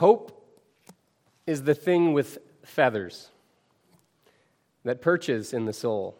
Hope 0.00 0.32
is 1.46 1.64
the 1.64 1.74
thing 1.74 2.14
with 2.14 2.38
feathers 2.64 3.28
that 4.82 5.02
perches 5.02 5.52
in 5.52 5.66
the 5.66 5.74
soul 5.74 6.16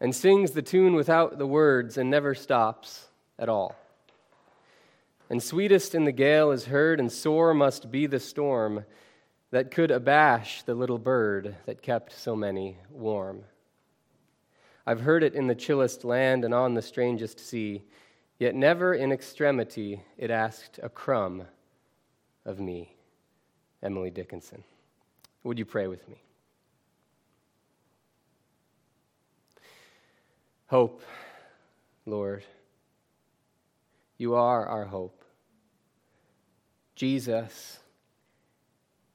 and 0.00 0.16
sings 0.16 0.52
the 0.52 0.62
tune 0.62 0.94
without 0.94 1.36
the 1.36 1.46
words 1.46 1.98
and 1.98 2.08
never 2.08 2.34
stops 2.34 3.08
at 3.38 3.50
all. 3.50 3.76
And 5.28 5.42
sweetest 5.42 5.94
in 5.94 6.06
the 6.06 6.12
gale 6.12 6.50
is 6.50 6.64
heard, 6.64 6.98
and 6.98 7.12
sore 7.12 7.52
must 7.52 7.90
be 7.90 8.06
the 8.06 8.18
storm 8.18 8.86
that 9.50 9.70
could 9.70 9.90
abash 9.90 10.62
the 10.62 10.74
little 10.74 10.96
bird 10.96 11.54
that 11.66 11.82
kept 11.82 12.10
so 12.10 12.34
many 12.34 12.78
warm. 12.88 13.44
I've 14.86 15.02
heard 15.02 15.24
it 15.24 15.34
in 15.34 15.46
the 15.46 15.54
chillest 15.54 16.06
land 16.06 16.42
and 16.42 16.54
on 16.54 16.72
the 16.72 16.80
strangest 16.80 17.38
sea, 17.38 17.82
yet 18.38 18.54
never 18.54 18.94
in 18.94 19.12
extremity 19.12 20.02
it 20.16 20.30
asked 20.30 20.80
a 20.82 20.88
crumb 20.88 21.48
of 22.44 22.60
me. 22.60 22.94
Emily 23.82 24.10
Dickinson. 24.10 24.64
Would 25.42 25.58
you 25.58 25.66
pray 25.66 25.86
with 25.86 26.08
me? 26.08 26.22
Hope, 30.68 31.02
Lord. 32.06 32.44
You 34.16 34.34
are 34.34 34.66
our 34.66 34.86
hope. 34.86 35.22
Jesus, 36.94 37.78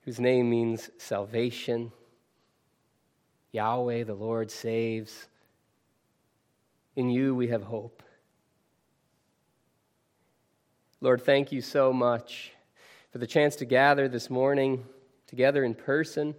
whose 0.02 0.20
name 0.20 0.50
means 0.50 0.92
salvation. 0.98 1.92
Yahweh, 3.52 4.04
the 4.04 4.14
Lord, 4.14 4.52
saves. 4.52 5.28
In 6.96 7.10
you 7.10 7.34
we 7.34 7.48
have 7.48 7.64
hope. 7.64 8.04
Lord, 11.02 11.24
thank 11.24 11.52
you 11.52 11.62
so 11.62 11.92
much 11.92 12.52
for 13.12 13.18
the 13.18 13.28
chance 13.28 13.56
to 13.58 13.66
gather 13.66 14.08
this 14.08 14.30
morning 14.30 14.86
together 15.28 15.64
in 15.64 15.74
person, 15.74 16.36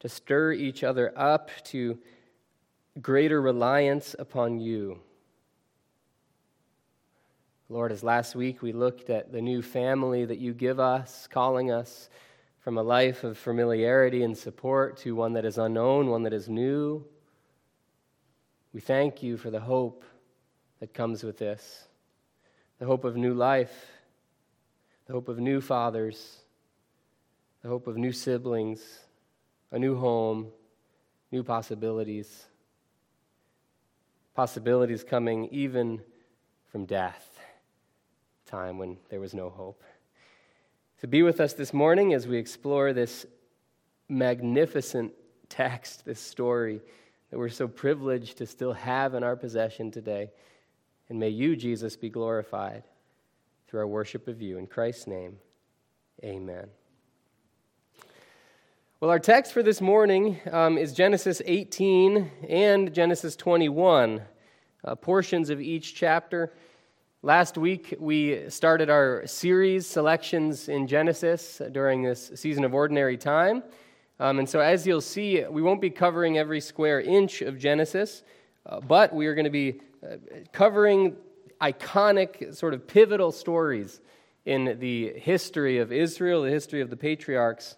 to 0.00 0.08
stir 0.08 0.52
each 0.52 0.82
other 0.84 1.12
up 1.16 1.50
to 1.64 1.98
greater 3.00 3.40
reliance 3.40 4.14
upon 4.18 4.58
you. 4.58 4.98
Lord, 7.68 7.92
as 7.92 8.02
last 8.02 8.34
week 8.36 8.62
we 8.62 8.72
looked 8.72 9.10
at 9.10 9.32
the 9.32 9.40
new 9.40 9.62
family 9.62 10.24
that 10.24 10.38
you 10.38 10.52
give 10.52 10.78
us, 10.78 11.26
calling 11.30 11.70
us 11.72 12.08
from 12.60 12.78
a 12.78 12.82
life 12.82 13.24
of 13.24 13.36
familiarity 13.36 14.22
and 14.22 14.36
support 14.36 14.96
to 14.98 15.14
one 15.14 15.32
that 15.34 15.44
is 15.44 15.58
unknown, 15.58 16.08
one 16.08 16.22
that 16.22 16.32
is 16.32 16.48
new. 16.48 17.04
We 18.72 18.80
thank 18.80 19.22
you 19.22 19.36
for 19.36 19.50
the 19.50 19.60
hope 19.60 20.04
that 20.80 20.94
comes 20.94 21.22
with 21.22 21.38
this 21.38 21.88
the 22.80 22.86
hope 22.86 23.04
of 23.04 23.16
new 23.16 23.34
life, 23.34 23.93
the 25.06 25.12
hope 25.12 25.28
of 25.28 25.38
new 25.38 25.60
fathers, 25.60 26.38
the 27.62 27.68
hope 27.68 27.86
of 27.86 27.96
new 27.96 28.12
siblings, 28.12 28.80
a 29.70 29.78
new 29.78 29.96
home, 29.96 30.48
new 31.30 31.42
possibilities. 31.42 32.46
Possibilities 34.34 35.04
coming 35.04 35.48
even 35.50 36.00
from 36.70 36.86
death, 36.86 37.38
time 38.46 38.78
when 38.78 38.96
there 39.10 39.20
was 39.20 39.34
no 39.34 39.48
hope. 39.48 39.82
To 41.00 41.06
be 41.06 41.22
with 41.22 41.40
us 41.40 41.52
this 41.52 41.72
morning 41.72 42.14
as 42.14 42.26
we 42.26 42.38
explore 42.38 42.92
this 42.92 43.26
magnificent 44.08 45.12
text, 45.48 46.04
this 46.04 46.20
story 46.20 46.80
that 47.30 47.38
we're 47.38 47.48
so 47.48 47.68
privileged 47.68 48.38
to 48.38 48.46
still 48.46 48.72
have 48.72 49.14
in 49.14 49.22
our 49.22 49.36
possession 49.36 49.90
today. 49.90 50.30
And 51.08 51.18
may 51.18 51.28
you, 51.28 51.56
Jesus, 51.56 51.96
be 51.96 52.08
glorified 52.08 52.84
through 53.74 53.80
our 53.80 53.88
worship 53.88 54.28
of 54.28 54.40
you. 54.40 54.56
In 54.56 54.68
Christ's 54.68 55.08
name, 55.08 55.36
amen. 56.22 56.68
Well, 59.00 59.10
our 59.10 59.18
text 59.18 59.52
for 59.52 59.64
this 59.64 59.80
morning 59.80 60.38
um, 60.52 60.78
is 60.78 60.92
Genesis 60.92 61.42
18 61.44 62.30
and 62.48 62.94
Genesis 62.94 63.34
21, 63.34 64.22
uh, 64.84 64.94
portions 64.94 65.50
of 65.50 65.60
each 65.60 65.96
chapter. 65.96 66.52
Last 67.22 67.58
week, 67.58 67.96
we 67.98 68.48
started 68.48 68.90
our 68.90 69.26
series, 69.26 69.88
Selections 69.88 70.68
in 70.68 70.86
Genesis, 70.86 71.60
during 71.72 72.04
this 72.04 72.30
season 72.36 72.62
of 72.62 72.74
ordinary 72.74 73.16
time. 73.16 73.64
Um, 74.20 74.38
and 74.38 74.48
so, 74.48 74.60
as 74.60 74.86
you'll 74.86 75.00
see, 75.00 75.44
we 75.50 75.62
won't 75.62 75.80
be 75.80 75.90
covering 75.90 76.38
every 76.38 76.60
square 76.60 77.00
inch 77.00 77.42
of 77.42 77.58
Genesis, 77.58 78.22
uh, 78.66 78.78
but 78.78 79.12
we 79.12 79.26
are 79.26 79.34
going 79.34 79.46
to 79.46 79.50
be 79.50 79.80
uh, 80.08 80.18
covering 80.52 81.16
iconic, 81.60 82.54
sort 82.54 82.74
of 82.74 82.86
pivotal 82.86 83.32
stories 83.32 84.00
in 84.44 84.76
the 84.78 85.12
history 85.16 85.78
of 85.78 85.92
Israel, 85.92 86.42
the 86.42 86.50
history 86.50 86.80
of 86.80 86.90
the 86.90 86.96
patriarchs. 86.96 87.76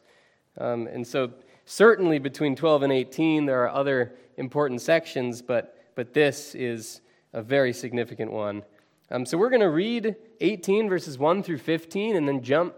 Um, 0.58 0.86
and 0.86 1.06
so, 1.06 1.30
certainly 1.64 2.18
between 2.18 2.56
12 2.56 2.82
and 2.82 2.92
18, 2.92 3.46
there 3.46 3.62
are 3.64 3.70
other 3.70 4.14
important 4.36 4.80
sections, 4.80 5.42
but, 5.42 5.76
but 5.94 6.12
this 6.12 6.54
is 6.54 7.00
a 7.32 7.42
very 7.42 7.72
significant 7.72 8.32
one. 8.32 8.62
Um, 9.10 9.24
so, 9.24 9.38
we're 9.38 9.50
going 9.50 9.60
to 9.60 9.70
read 9.70 10.16
18 10.40 10.88
verses 10.88 11.18
1 11.18 11.42
through 11.42 11.58
15 11.58 12.16
and 12.16 12.26
then 12.26 12.42
jump 12.42 12.74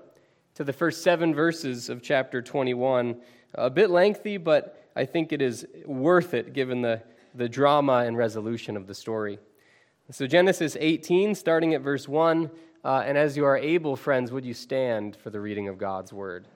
to 0.55 0.65
the 0.65 0.73
first 0.73 1.03
seven 1.03 1.35
verses 1.35 1.89
of 1.89 2.03
chapter 2.03 2.43
21. 2.43 3.17
A 3.55 3.71
bit 3.71 3.91
lengthy, 3.91 4.37
but 4.37 4.91
I 4.95 5.05
think 5.05 5.33
it 5.33 5.41
is 5.41 5.67
worth 5.87 6.35
it 6.35 6.53
given 6.53 6.83
the, 6.83 7.01
the 7.35 7.49
drama 7.49 8.05
and 8.05 8.17
resolution 8.17 8.77
of 8.77 8.87
the 8.87 8.95
story. 8.95 9.39
So, 10.11 10.27
Genesis 10.27 10.75
18, 10.81 11.35
starting 11.35 11.75
at 11.75 11.83
verse 11.83 12.09
1. 12.09 12.51
Uh, 12.83 13.03
and 13.05 13.19
as 13.19 13.37
you 13.37 13.45
are 13.45 13.59
able, 13.59 13.95
friends, 13.95 14.33
would 14.33 14.43
you 14.43 14.55
stand 14.55 15.17
for 15.17 15.29
the 15.29 15.39
reading 15.39 15.69
of 15.69 15.77
God's 15.77 16.15
word? 16.15 16.49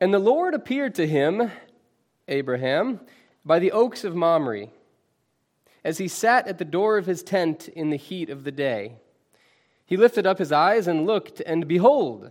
And 0.00 0.14
the 0.14 0.18
Lord 0.18 0.54
appeared 0.54 0.94
to 0.94 1.06
him, 1.06 1.50
Abraham, 2.28 3.00
by 3.44 3.58
the 3.58 3.72
oaks 3.72 4.04
of 4.04 4.14
Mamre 4.14 4.68
as 5.84 5.98
he 5.98 6.08
sat 6.08 6.48
at 6.48 6.56
the 6.56 6.64
door 6.64 6.96
of 6.96 7.04
his 7.04 7.22
tent 7.22 7.68
in 7.68 7.90
the 7.90 7.96
heat 7.96 8.30
of 8.30 8.44
the 8.44 8.52
day. 8.52 8.94
He 9.84 9.98
lifted 9.98 10.26
up 10.26 10.38
his 10.38 10.52
eyes 10.52 10.86
and 10.86 11.06
looked, 11.06 11.40
and 11.40 11.68
behold, 11.68 12.30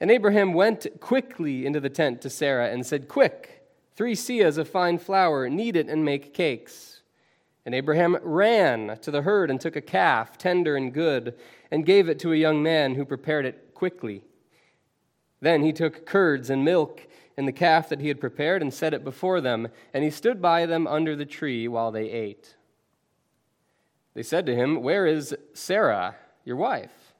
And 0.00 0.10
Abraham 0.10 0.54
went 0.54 0.86
quickly 1.00 1.66
into 1.66 1.80
the 1.80 1.90
tent 1.90 2.22
to 2.22 2.30
Sarah 2.30 2.70
and 2.70 2.86
said, 2.86 3.06
Quick, 3.06 3.66
three 3.94 4.14
seahs 4.14 4.56
of 4.56 4.68
fine 4.68 4.96
flour, 4.98 5.48
knead 5.48 5.76
it 5.76 5.88
and 5.88 6.04
make 6.04 6.32
cakes. 6.32 7.02
And 7.66 7.74
Abraham 7.74 8.16
ran 8.22 8.98
to 9.02 9.10
the 9.10 9.22
herd 9.22 9.50
and 9.50 9.60
took 9.60 9.76
a 9.76 9.82
calf, 9.82 10.38
tender 10.38 10.74
and 10.76 10.92
good, 10.92 11.34
and 11.70 11.84
gave 11.84 12.08
it 12.08 12.18
to 12.20 12.32
a 12.32 12.36
young 12.36 12.62
man 12.62 12.94
who 12.94 13.04
prepared 13.04 13.44
it 13.44 13.74
quickly. 13.74 14.22
Then 15.40 15.62
he 15.62 15.72
took 15.72 16.06
curds 16.06 16.48
and 16.48 16.64
milk 16.64 17.06
and 17.36 17.46
the 17.46 17.52
calf 17.52 17.88
that 17.90 18.00
he 18.00 18.08
had 18.08 18.20
prepared 18.20 18.62
and 18.62 18.72
set 18.72 18.94
it 18.94 19.04
before 19.04 19.40
them, 19.40 19.68
and 19.92 20.02
he 20.02 20.10
stood 20.10 20.40
by 20.40 20.66
them 20.66 20.86
under 20.86 21.14
the 21.14 21.26
tree 21.26 21.68
while 21.68 21.90
they 21.92 22.10
ate. 22.10 22.56
They 24.14 24.22
said 24.22 24.46
to 24.46 24.54
him, 24.54 24.82
Where 24.82 25.06
is 25.06 25.34
Sarah, 25.52 26.16
your 26.44 26.56
wife? 26.56 27.14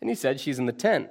And 0.00 0.08
he 0.08 0.16
said, 0.16 0.40
She's 0.40 0.58
in 0.58 0.66
the 0.66 0.72
tent. 0.72 1.10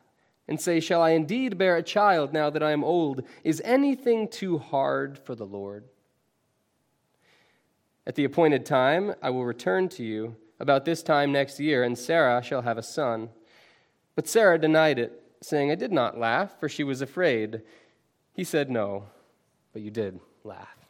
and 0.51 0.59
say, 0.59 0.81
Shall 0.81 1.01
I 1.01 1.11
indeed 1.11 1.57
bear 1.57 1.77
a 1.77 1.81
child 1.81 2.33
now 2.33 2.49
that 2.49 2.61
I 2.61 2.71
am 2.71 2.83
old? 2.83 3.23
Is 3.45 3.61
anything 3.63 4.27
too 4.27 4.57
hard 4.57 5.17
for 5.17 5.33
the 5.33 5.45
Lord? 5.45 5.85
At 8.05 8.15
the 8.15 8.25
appointed 8.25 8.65
time, 8.65 9.15
I 9.21 9.29
will 9.29 9.45
return 9.45 9.87
to 9.87 10.03
you 10.03 10.35
about 10.59 10.83
this 10.83 11.03
time 11.03 11.31
next 11.31 11.57
year, 11.61 11.85
and 11.85 11.97
Sarah 11.97 12.43
shall 12.43 12.63
have 12.63 12.77
a 12.77 12.83
son. 12.83 13.29
But 14.13 14.27
Sarah 14.27 14.59
denied 14.59 14.99
it, 14.99 15.23
saying, 15.41 15.71
I 15.71 15.75
did 15.75 15.93
not 15.93 16.19
laugh, 16.19 16.59
for 16.59 16.67
she 16.67 16.83
was 16.83 17.01
afraid. 17.01 17.61
He 18.33 18.43
said, 18.43 18.69
No, 18.69 19.05
but 19.71 19.81
you 19.81 19.89
did 19.89 20.19
laugh. 20.43 20.80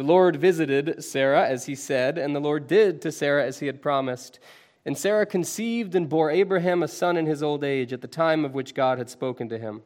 The 0.00 0.06
Lord 0.06 0.36
visited 0.36 1.04
Sarah 1.04 1.46
as 1.46 1.66
he 1.66 1.74
said, 1.74 2.16
and 2.16 2.34
the 2.34 2.40
Lord 2.40 2.66
did 2.66 3.02
to 3.02 3.12
Sarah 3.12 3.44
as 3.44 3.58
he 3.58 3.66
had 3.66 3.82
promised. 3.82 4.40
And 4.86 4.96
Sarah 4.96 5.26
conceived 5.26 5.94
and 5.94 6.08
bore 6.08 6.30
Abraham 6.30 6.82
a 6.82 6.88
son 6.88 7.18
in 7.18 7.26
his 7.26 7.42
old 7.42 7.62
age, 7.62 7.92
at 7.92 8.00
the 8.00 8.08
time 8.08 8.46
of 8.46 8.54
which 8.54 8.74
God 8.74 8.96
had 8.96 9.10
spoken 9.10 9.50
to 9.50 9.58
him. 9.58 9.82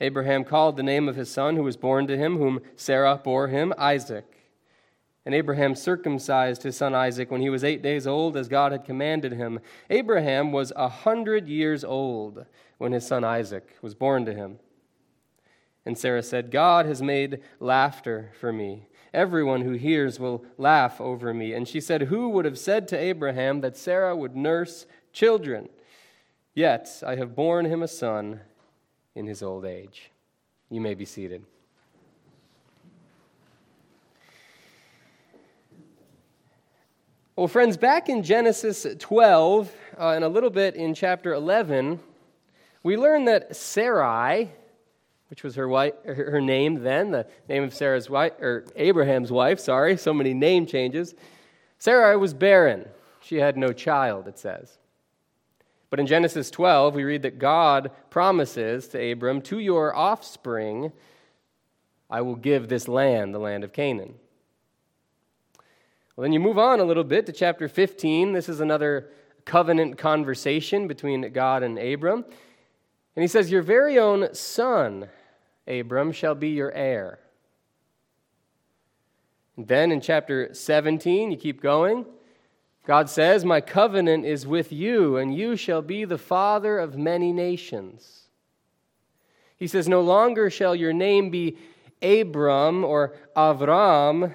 Abraham 0.00 0.42
called 0.42 0.76
the 0.76 0.82
name 0.82 1.08
of 1.08 1.14
his 1.14 1.30
son 1.30 1.54
who 1.54 1.62
was 1.62 1.76
born 1.76 2.08
to 2.08 2.16
him, 2.16 2.38
whom 2.38 2.58
Sarah 2.74 3.20
bore 3.22 3.46
him, 3.46 3.72
Isaac. 3.78 4.26
And 5.24 5.36
Abraham 5.36 5.76
circumcised 5.76 6.64
his 6.64 6.76
son 6.76 6.92
Isaac 6.92 7.30
when 7.30 7.42
he 7.42 7.48
was 7.48 7.62
eight 7.62 7.82
days 7.82 8.08
old, 8.08 8.36
as 8.36 8.48
God 8.48 8.72
had 8.72 8.84
commanded 8.84 9.34
him. 9.34 9.60
Abraham 9.88 10.50
was 10.50 10.72
a 10.74 10.88
hundred 10.88 11.48
years 11.48 11.84
old 11.84 12.44
when 12.78 12.90
his 12.90 13.06
son 13.06 13.22
Isaac 13.22 13.76
was 13.80 13.94
born 13.94 14.24
to 14.24 14.34
him. 14.34 14.58
And 15.84 15.96
Sarah 15.96 16.24
said, 16.24 16.50
God 16.50 16.86
has 16.86 17.00
made 17.00 17.40
laughter 17.60 18.32
for 18.40 18.52
me. 18.52 18.88
Everyone 19.14 19.62
who 19.62 19.72
hears 19.72 20.20
will 20.20 20.44
laugh 20.58 21.00
over 21.00 21.32
me. 21.32 21.52
And 21.52 21.66
she 21.66 21.80
said, 21.80 22.02
Who 22.02 22.28
would 22.30 22.44
have 22.44 22.58
said 22.58 22.88
to 22.88 22.98
Abraham 22.98 23.60
that 23.60 23.76
Sarah 23.76 24.16
would 24.16 24.36
nurse 24.36 24.86
children? 25.12 25.68
Yet 26.54 27.02
I 27.06 27.16
have 27.16 27.36
borne 27.36 27.66
him 27.66 27.82
a 27.82 27.88
son 27.88 28.40
in 29.14 29.26
his 29.26 29.42
old 29.42 29.64
age. 29.64 30.10
You 30.70 30.80
may 30.80 30.94
be 30.94 31.04
seated. 31.04 31.44
Well, 37.36 37.48
friends, 37.48 37.76
back 37.76 38.08
in 38.08 38.22
Genesis 38.22 38.86
12 38.98 39.70
uh, 39.98 40.08
and 40.08 40.24
a 40.24 40.28
little 40.28 40.48
bit 40.48 40.74
in 40.74 40.94
chapter 40.94 41.34
11, 41.34 42.00
we 42.82 42.96
learn 42.96 43.26
that 43.26 43.54
Sarai, 43.54 44.50
which 45.28 45.42
was 45.42 45.56
her, 45.56 45.68
wife, 45.68 45.94
her 46.04 46.40
name 46.40 46.82
then, 46.82 47.10
the 47.10 47.26
name 47.48 47.64
of 47.64 47.74
Sarah's 47.74 48.08
wife, 48.08 48.32
or 48.40 48.64
Abraham's 48.76 49.32
wife, 49.32 49.58
sorry, 49.58 49.96
so 49.96 50.14
many 50.14 50.34
name 50.34 50.66
changes. 50.66 51.14
Sarah 51.78 52.18
was 52.18 52.32
barren. 52.32 52.86
She 53.20 53.36
had 53.36 53.56
no 53.56 53.72
child, 53.72 54.28
it 54.28 54.38
says. 54.38 54.78
But 55.90 56.00
in 56.00 56.06
Genesis 56.06 56.50
12, 56.50 56.94
we 56.94 57.04
read 57.04 57.22
that 57.22 57.38
God 57.38 57.90
promises 58.10 58.88
to 58.88 59.12
Abram, 59.12 59.40
To 59.42 59.58
your 59.58 59.94
offspring, 59.94 60.92
I 62.08 62.20
will 62.20 62.36
give 62.36 62.68
this 62.68 62.86
land, 62.86 63.34
the 63.34 63.38
land 63.38 63.64
of 63.64 63.72
Canaan. 63.72 64.14
Well, 66.14 66.22
then 66.22 66.32
you 66.32 66.40
move 66.40 66.58
on 66.58 66.80
a 66.80 66.84
little 66.84 67.04
bit 67.04 67.26
to 67.26 67.32
chapter 67.32 67.68
15. 67.68 68.32
This 68.32 68.48
is 68.48 68.60
another 68.60 69.10
covenant 69.44 69.98
conversation 69.98 70.88
between 70.88 71.32
God 71.32 71.62
and 71.62 71.78
Abram. 71.78 72.24
And 73.16 73.22
he 73.22 73.28
says, 73.28 73.50
Your 73.50 73.62
very 73.62 73.98
own 73.98 74.34
son, 74.34 75.08
Abram, 75.66 76.12
shall 76.12 76.34
be 76.34 76.50
your 76.50 76.70
heir. 76.72 77.18
And 79.56 79.66
then 79.66 79.90
in 79.90 80.02
chapter 80.02 80.52
17, 80.52 81.30
you 81.30 81.36
keep 81.36 81.62
going. 81.62 82.04
God 82.86 83.08
says, 83.08 83.44
My 83.44 83.60
covenant 83.60 84.26
is 84.26 84.46
with 84.46 84.70
you, 84.70 85.16
and 85.16 85.34
you 85.34 85.56
shall 85.56 85.82
be 85.82 86.04
the 86.04 86.18
father 86.18 86.78
of 86.78 86.96
many 86.96 87.32
nations. 87.32 88.28
He 89.56 89.66
says, 89.66 89.88
No 89.88 90.02
longer 90.02 90.50
shall 90.50 90.76
your 90.76 90.92
name 90.92 91.30
be 91.30 91.56
Abram 92.02 92.84
or 92.84 93.16
Avram, 93.34 94.32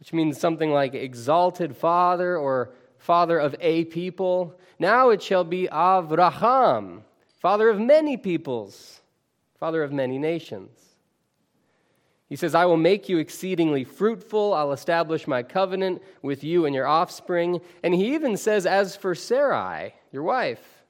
which 0.00 0.12
means 0.12 0.38
something 0.38 0.72
like 0.72 0.94
exalted 0.94 1.76
father 1.76 2.36
or 2.36 2.74
father 2.98 3.38
of 3.38 3.54
a 3.60 3.84
people. 3.84 4.58
Now 4.78 5.10
it 5.10 5.22
shall 5.22 5.44
be 5.44 5.68
Avraham, 5.68 7.02
father 7.42 7.68
of 7.68 7.80
many 7.80 8.16
peoples, 8.16 9.00
father 9.58 9.82
of 9.82 9.92
many 9.92 10.16
nations. 10.16 10.78
He 12.28 12.36
says, 12.36 12.54
I 12.54 12.64
will 12.64 12.78
make 12.78 13.10
you 13.10 13.18
exceedingly 13.18 13.84
fruitful. 13.84 14.54
I'll 14.54 14.72
establish 14.72 15.26
my 15.26 15.42
covenant 15.42 16.00
with 16.22 16.42
you 16.42 16.64
and 16.64 16.74
your 16.74 16.86
offspring. 16.86 17.60
And 17.82 17.92
he 17.92 18.14
even 18.14 18.38
says, 18.38 18.64
As 18.64 18.96
for 18.96 19.14
Sarai, 19.14 19.92
your 20.12 20.22
wife, 20.22 20.82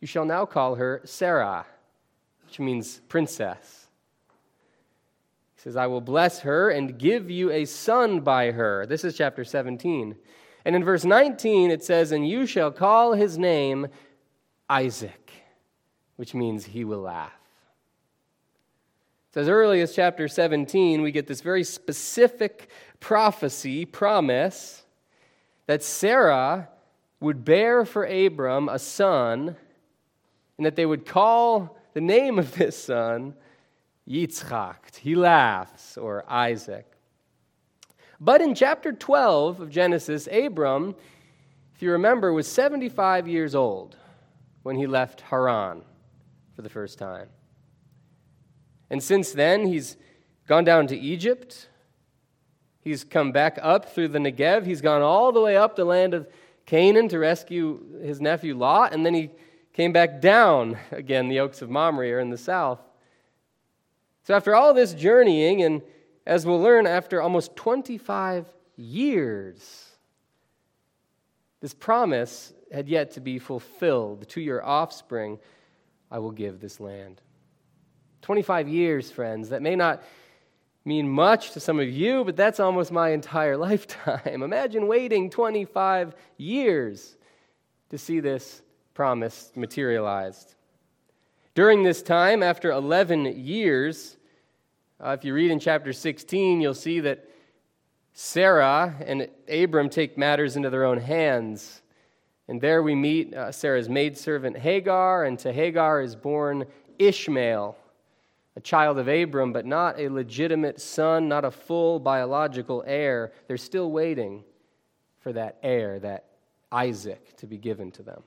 you 0.00 0.06
shall 0.06 0.24
now 0.24 0.46
call 0.46 0.76
her 0.76 1.00
Sarah, 1.04 1.66
which 2.44 2.60
means 2.60 3.00
princess. 3.08 3.88
He 5.56 5.62
says, 5.62 5.76
I 5.76 5.88
will 5.88 6.02
bless 6.02 6.40
her 6.40 6.70
and 6.70 6.96
give 6.98 7.30
you 7.30 7.50
a 7.50 7.64
son 7.64 8.20
by 8.20 8.52
her. 8.52 8.86
This 8.86 9.02
is 9.02 9.16
chapter 9.16 9.44
17. 9.44 10.14
And 10.64 10.76
in 10.76 10.84
verse 10.84 11.04
19, 11.04 11.70
it 11.70 11.82
says, 11.82 12.12
And 12.12 12.28
you 12.28 12.46
shall 12.46 12.70
call 12.70 13.14
his 13.14 13.38
name 13.38 13.88
Isaac, 14.68 15.25
which 16.16 16.34
means 16.34 16.64
he 16.64 16.84
will 16.84 17.00
laugh. 17.00 17.32
So 19.32 19.42
as 19.42 19.48
early 19.48 19.82
as 19.82 19.94
chapter 19.94 20.28
17, 20.28 21.02
we 21.02 21.12
get 21.12 21.26
this 21.26 21.42
very 21.42 21.62
specific 21.62 22.70
prophecy, 23.00 23.84
promise, 23.84 24.84
that 25.66 25.82
Sarah 25.82 26.70
would 27.20 27.44
bear 27.44 27.84
for 27.84 28.04
Abram 28.04 28.68
a 28.68 28.78
son, 28.78 29.56
and 30.56 30.64
that 30.64 30.74
they 30.76 30.86
would 30.86 31.04
call 31.04 31.78
the 31.92 32.00
name 32.00 32.38
of 32.38 32.54
this 32.54 32.84
son 32.84 33.34
Yitzchak. 34.08 34.96
He 34.96 35.14
laughs, 35.14 35.98
or 35.98 36.24
Isaac. 36.30 36.86
But 38.18 38.40
in 38.40 38.54
chapter 38.54 38.92
12 38.92 39.60
of 39.60 39.70
Genesis, 39.70 40.26
Abram, 40.32 40.94
if 41.74 41.82
you 41.82 41.92
remember, 41.92 42.32
was 42.32 42.46
75 42.46 43.28
years 43.28 43.54
old 43.54 43.96
when 44.62 44.76
he 44.76 44.86
left 44.86 45.20
Haran 45.20 45.82
for 46.56 46.62
the 46.62 46.70
first 46.70 46.98
time. 46.98 47.28
And 48.90 49.02
since 49.02 49.32
then, 49.32 49.66
he's 49.66 49.96
gone 50.48 50.64
down 50.64 50.86
to 50.88 50.96
Egypt. 50.96 51.68
He's 52.80 53.04
come 53.04 53.30
back 53.30 53.58
up 53.60 53.92
through 53.92 54.08
the 54.08 54.18
Negev. 54.18 54.64
He's 54.64 54.80
gone 54.80 55.02
all 55.02 55.32
the 55.32 55.40
way 55.40 55.56
up 55.56 55.76
the 55.76 55.84
land 55.84 56.14
of 56.14 56.26
Canaan 56.64 57.08
to 57.10 57.18
rescue 57.18 58.00
his 58.02 58.20
nephew 58.20 58.56
Lot. 58.56 58.94
And 58.94 59.04
then 59.04 59.12
he 59.12 59.30
came 59.72 59.92
back 59.92 60.20
down 60.20 60.78
again. 60.90 61.28
The 61.28 61.40
Oaks 61.40 61.62
of 61.62 61.68
Mamre 61.68 62.10
are 62.12 62.20
in 62.20 62.30
the 62.30 62.38
south. 62.38 62.80
So, 64.22 64.34
after 64.34 64.56
all 64.56 64.74
this 64.74 64.92
journeying, 64.92 65.62
and 65.62 65.82
as 66.26 66.44
we'll 66.44 66.60
learn, 66.60 66.86
after 66.86 67.22
almost 67.22 67.54
25 67.54 68.46
years, 68.76 69.84
this 71.60 71.74
promise 71.74 72.52
had 72.72 72.88
yet 72.88 73.12
to 73.12 73.20
be 73.20 73.38
fulfilled. 73.38 74.28
To 74.30 74.40
your 74.40 74.64
offspring, 74.64 75.38
I 76.10 76.18
will 76.18 76.30
give 76.30 76.60
this 76.60 76.80
land. 76.80 77.20
25 78.22 78.68
years, 78.68 79.10
friends. 79.10 79.50
That 79.50 79.62
may 79.62 79.76
not 79.76 80.02
mean 80.84 81.08
much 81.08 81.52
to 81.52 81.60
some 81.60 81.80
of 81.80 81.88
you, 81.88 82.24
but 82.24 82.36
that's 82.36 82.60
almost 82.60 82.92
my 82.92 83.10
entire 83.10 83.56
lifetime. 83.68 84.42
Imagine 84.42 84.86
waiting 84.86 85.30
25 85.30 86.14
years 86.36 87.16
to 87.90 87.98
see 87.98 88.20
this 88.20 88.62
promise 88.94 89.52
materialized. 89.54 90.54
During 91.54 91.82
this 91.82 92.02
time, 92.02 92.42
after 92.42 92.70
11 92.70 93.44
years, 93.44 94.16
uh, 95.00 95.16
if 95.18 95.24
you 95.24 95.34
read 95.34 95.50
in 95.50 95.58
chapter 95.58 95.92
16, 95.92 96.60
you'll 96.60 96.74
see 96.74 97.00
that 97.00 97.28
Sarah 98.12 98.94
and 99.04 99.28
Abram 99.48 99.90
take 99.90 100.16
matters 100.16 100.56
into 100.56 100.70
their 100.70 100.84
own 100.84 100.98
hands. 100.98 101.82
And 102.48 102.60
there 102.60 102.82
we 102.82 102.94
meet 102.94 103.34
uh, 103.34 103.50
Sarah's 103.50 103.88
maidservant 103.88 104.56
Hagar, 104.56 105.24
and 105.24 105.38
to 105.40 105.52
Hagar 105.52 106.00
is 106.00 106.14
born 106.14 106.64
Ishmael 106.98 107.76
a 108.56 108.60
child 108.60 108.98
of 108.98 109.06
Abram, 109.06 109.52
but 109.52 109.66
not 109.66 110.00
a 110.00 110.08
legitimate 110.08 110.80
son, 110.80 111.28
not 111.28 111.44
a 111.44 111.50
full 111.50 112.00
biological 112.00 112.82
heir. 112.86 113.32
They're 113.46 113.58
still 113.58 113.90
waiting 113.90 114.44
for 115.20 115.32
that 115.34 115.58
heir, 115.62 116.00
that 116.00 116.24
Isaac, 116.72 117.36
to 117.36 117.46
be 117.46 117.58
given 117.58 117.90
to 117.92 118.02
them. 118.02 118.22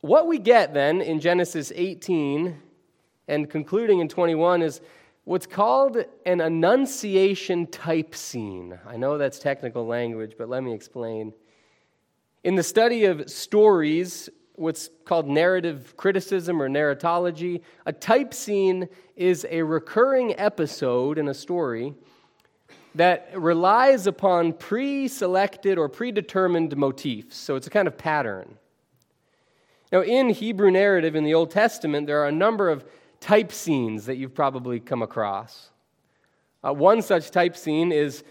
What 0.00 0.28
we 0.28 0.38
get 0.38 0.72
then 0.74 1.00
in 1.00 1.18
Genesis 1.18 1.72
18 1.74 2.56
and 3.26 3.50
concluding 3.50 3.98
in 3.98 4.08
21 4.08 4.62
is 4.62 4.80
what's 5.24 5.46
called 5.46 5.96
an 6.24 6.40
annunciation 6.40 7.66
type 7.66 8.14
scene. 8.14 8.78
I 8.86 8.96
know 8.96 9.18
that's 9.18 9.40
technical 9.40 9.84
language, 9.84 10.34
but 10.38 10.48
let 10.48 10.62
me 10.62 10.72
explain. 10.72 11.32
In 12.44 12.54
the 12.54 12.62
study 12.62 13.04
of 13.04 13.28
stories, 13.28 14.28
what's 14.58 14.90
called 15.04 15.28
narrative 15.28 15.94
criticism 15.96 16.60
or 16.60 16.68
narratology. 16.68 17.62
A 17.86 17.92
type 17.92 18.34
scene 18.34 18.88
is 19.16 19.46
a 19.50 19.62
recurring 19.62 20.38
episode 20.38 21.18
in 21.18 21.28
a 21.28 21.34
story 21.34 21.94
that 22.94 23.30
relies 23.34 24.06
upon 24.06 24.52
pre 24.52 25.08
selected 25.08 25.78
or 25.78 25.88
predetermined 25.88 26.76
motifs. 26.76 27.36
So 27.36 27.56
it's 27.56 27.66
a 27.66 27.70
kind 27.70 27.86
of 27.86 27.96
pattern. 27.96 28.58
Now, 29.92 30.02
in 30.02 30.30
Hebrew 30.30 30.70
narrative 30.70 31.14
in 31.16 31.24
the 31.24 31.34
Old 31.34 31.50
Testament, 31.50 32.06
there 32.06 32.20
are 32.20 32.28
a 32.28 32.32
number 32.32 32.68
of 32.68 32.84
type 33.20 33.52
scenes 33.52 34.06
that 34.06 34.16
you've 34.16 34.34
probably 34.34 34.80
come 34.80 35.02
across. 35.02 35.70
Uh, 36.62 36.74
one 36.74 37.00
such 37.00 37.30
type 37.30 37.56
scene 37.56 37.92
is 37.92 38.22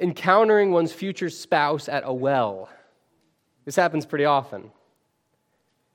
encountering 0.00 0.70
one's 0.70 0.92
future 0.92 1.28
spouse 1.28 1.88
at 1.88 2.04
a 2.06 2.12
well. 2.12 2.68
This 3.64 3.76
happens 3.76 4.06
pretty 4.06 4.24
often. 4.24 4.70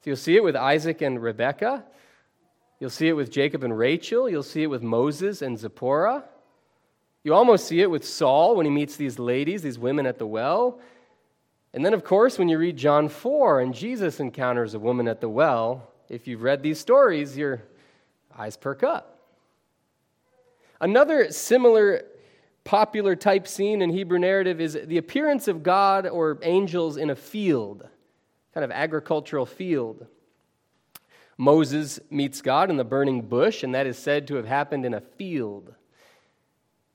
So 0.02 0.12
you'll 0.12 0.18
see 0.18 0.36
it 0.36 0.44
with 0.44 0.56
Isaac 0.56 1.02
and 1.02 1.22
Rebekah. 1.22 1.84
You'll 2.80 2.90
see 2.90 3.08
it 3.08 3.14
with 3.14 3.30
Jacob 3.30 3.64
and 3.64 3.78
Rachel. 3.78 4.30
You'll 4.30 4.44
see 4.44 4.64
it 4.64 4.68
with 4.68 4.82
Moses 4.82 5.42
and 5.42 5.58
Zipporah. 5.58 6.24
You 7.24 7.34
almost 7.34 7.68
see 7.68 7.82
it 7.82 7.92
with 7.92 8.08
Saul 8.08 8.56
when 8.56 8.66
he 8.66 8.72
meets 8.72 8.96
these 8.96 9.20
ladies, 9.20 9.62
these 9.62 9.78
women 9.78 10.06
at 10.06 10.18
the 10.18 10.26
well. 10.26 10.80
And 11.74 11.86
then, 11.86 11.94
of 11.94 12.04
course, 12.04 12.40
when 12.40 12.48
you 12.48 12.58
read 12.58 12.78
John 12.78 13.10
4 13.10 13.60
and 13.60 13.74
Jesus 13.74 14.20
encounters 14.20 14.74
a 14.74 14.80
woman 14.80 15.08
at 15.08 15.22
the 15.22 15.30
well, 15.30 15.92
if 16.08 16.28
you've 16.28 16.42
read 16.42 16.64
these 16.64 16.80
stories, 16.80 17.38
your 17.38 17.62
eyes 18.38 18.58
perk 18.58 18.84
up. 18.84 19.20
Another 20.82 21.30
similar 21.32 22.06
popular 22.64 23.16
type 23.16 23.48
scene 23.48 23.82
in 23.82 23.90
Hebrew 23.90 24.20
narrative 24.20 24.62
is 24.62 24.78
the 24.86 24.98
appearance 24.98 25.48
of 25.48 25.64
God 25.64 26.06
or 26.08 26.38
angels 26.42 26.98
in 26.98 27.10
a 27.10 27.16
field, 27.16 27.88
kind 28.54 28.64
of 28.64 28.72
agricultural 28.72 29.46
field. 29.46 30.06
Moses 31.38 32.00
meets 32.10 32.42
God 32.42 32.70
in 32.70 32.78
the 32.78 32.84
burning 32.84 33.22
bush, 33.22 33.64
and 33.64 33.74
that 33.74 33.88
is 33.88 33.98
said 33.98 34.28
to 34.28 34.36
have 34.36 34.46
happened 34.46 34.86
in 34.86 34.94
a 34.94 35.00
field. 35.00 35.74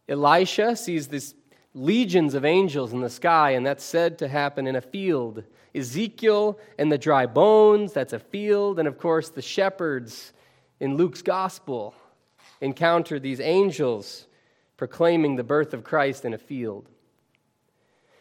Elisha 0.09 0.77
sees 0.77 1.09
these 1.09 1.35
legions 1.73 2.35
of 2.35 2.45
angels 2.45 2.93
in 2.93 3.01
the 3.01 3.09
sky, 3.09 3.51
and 3.53 3.67
that's 3.67 3.83
said 3.83 4.19
to 4.19 4.29
happen 4.29 4.67
in 4.67 4.77
a 4.77 4.81
field. 4.81 5.45
Ezekiel 5.75 6.59
and 6.79 6.93
the 6.93 6.99
dry 6.99 7.27
bones, 7.27 7.93
that's 7.93 8.13
a 8.13 8.19
field. 8.19 8.79
And 8.79 8.87
of 8.87 8.99
course, 8.99 9.31
the 9.31 9.43
shepherds 9.43 10.33
in 10.79 10.97
Luke's 10.97 11.23
gospel 11.23 11.95
encounter 12.61 13.19
these 13.19 13.41
angels 13.41 14.27
proclaiming 14.77 15.37
the 15.37 15.45
birth 15.45 15.75
of 15.75 15.85
Christ 15.85 16.25
in 16.25 16.35
a 16.35 16.39
field. 16.39 16.89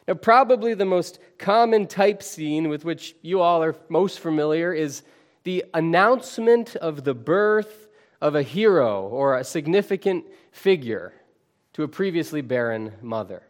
Now, 0.07 0.15
probably 0.15 0.73
the 0.73 0.85
most 0.85 1.19
common 1.37 1.87
type 1.87 2.21
scene 2.21 2.67
with 2.67 2.83
which 2.83 3.15
you 3.21 3.39
all 3.39 3.63
are 3.63 3.75
most 3.89 4.19
familiar 4.19 4.73
is 4.73 5.03
the 5.43 5.63
announcement 5.73 6.75
of 6.75 7.03
the 7.03 7.13
birth 7.13 7.87
of 8.21 8.35
a 8.35 8.43
hero 8.43 9.03
or 9.03 9.37
a 9.37 9.43
significant 9.43 10.25
figure 10.51 11.13
to 11.73 11.83
a 11.83 11.87
previously 11.87 12.41
barren 12.41 12.93
mother. 13.01 13.43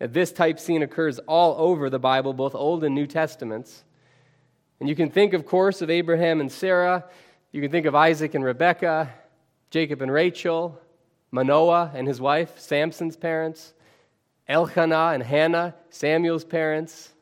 Now, 0.00 0.08
this 0.08 0.32
type 0.32 0.58
scene 0.58 0.82
occurs 0.82 1.20
all 1.20 1.54
over 1.58 1.88
the 1.88 2.00
Bible, 2.00 2.32
both 2.32 2.54
Old 2.54 2.82
and 2.84 2.94
New 2.94 3.06
Testaments. 3.06 3.84
And 4.80 4.88
you 4.88 4.96
can 4.96 5.10
think, 5.10 5.34
of 5.34 5.46
course, 5.46 5.82
of 5.82 5.90
Abraham 5.90 6.40
and 6.40 6.50
Sarah. 6.50 7.04
You 7.52 7.62
can 7.62 7.70
think 7.70 7.86
of 7.86 7.94
Isaac 7.94 8.34
and 8.34 8.44
Rebekah, 8.44 9.12
Jacob 9.70 10.02
and 10.02 10.12
Rachel, 10.12 10.80
Manoah 11.34 11.90
and 11.94 12.06
his 12.06 12.20
wife, 12.20 12.60
Samson's 12.60 13.16
parents, 13.16 13.74
Elkanah 14.46 15.10
and 15.14 15.22
Hannah, 15.22 15.74
Samuel's 15.90 16.44
parents. 16.44 17.12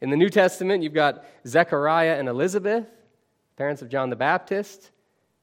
In 0.00 0.08
the 0.08 0.16
New 0.16 0.30
Testament, 0.30 0.82
you've 0.82 0.94
got 0.94 1.26
Zechariah 1.46 2.18
and 2.18 2.26
Elizabeth, 2.26 2.86
parents 3.56 3.82
of 3.82 3.90
John 3.90 4.08
the 4.08 4.16
Baptist. 4.16 4.90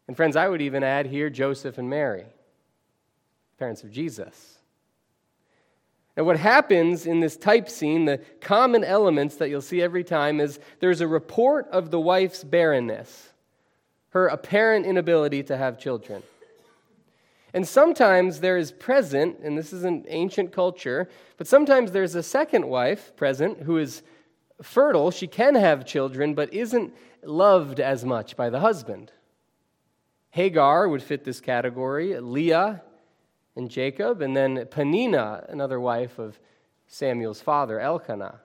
And 0.08 0.18
friends, 0.18 0.36
I 0.36 0.48
would 0.48 0.64
even 0.64 0.84
add 0.84 1.06
here 1.06 1.30
Joseph 1.30 1.78
and 1.78 1.92
Mary 1.92 2.26
parents 3.60 3.84
of 3.84 3.92
Jesus. 3.92 4.58
And 6.16 6.26
what 6.26 6.38
happens 6.38 7.06
in 7.06 7.20
this 7.20 7.38
type 7.38 7.70
scene, 7.70 8.06
the 8.06 8.20
common 8.42 8.84
elements 8.84 9.36
that 9.36 9.50
you'll 9.50 9.62
see 9.62 9.82
every 9.82 10.04
time, 10.04 10.40
is 10.40 10.60
there's 10.80 11.02
a 11.02 11.08
report 11.08 11.68
of 11.70 11.92
the 11.92 12.00
wife's 12.00 12.44
barrenness, 12.44 13.30
her 14.10 14.28
apparent 14.28 14.88
inability 14.88 15.44
to 15.44 15.58
have 15.58 15.80
children. 15.80 16.24
And 17.54 17.68
sometimes 17.68 18.40
there 18.40 18.58
is 18.58 18.72
present, 18.72 19.40
and 19.40 19.58
this 19.58 19.72
is 19.72 19.84
an 19.84 20.06
ancient 20.08 20.52
culture, 20.52 21.10
but 21.38 21.48
sometimes 21.48 21.92
there's 21.92 22.16
a 22.16 22.24
second 22.24 22.68
wife 22.68 23.16
present 23.16 23.62
who 23.62 23.78
is 23.78 24.04
fertile. 24.62 25.12
She 25.12 25.28
can 25.28 25.56
have 25.56 25.86
children, 25.86 26.34
but 26.34 26.54
isn't 26.54 26.94
loved 27.24 27.80
as 27.80 28.04
much 28.04 28.36
by 28.36 28.50
the 28.50 28.60
husband. 28.60 29.12
Hagar 30.32 30.88
would 30.88 31.02
fit 31.02 31.24
this 31.24 31.40
category. 31.40 32.20
Leah 32.20 32.82
and 33.56 33.72
Jacob, 33.72 34.22
and 34.22 34.36
then 34.36 34.68
Peninnah, 34.70 35.46
another 35.50 35.80
wife 35.80 36.20
of 36.20 36.40
Samuel's 36.88 37.42
father, 37.42 37.80
Elkanah. 37.80 38.42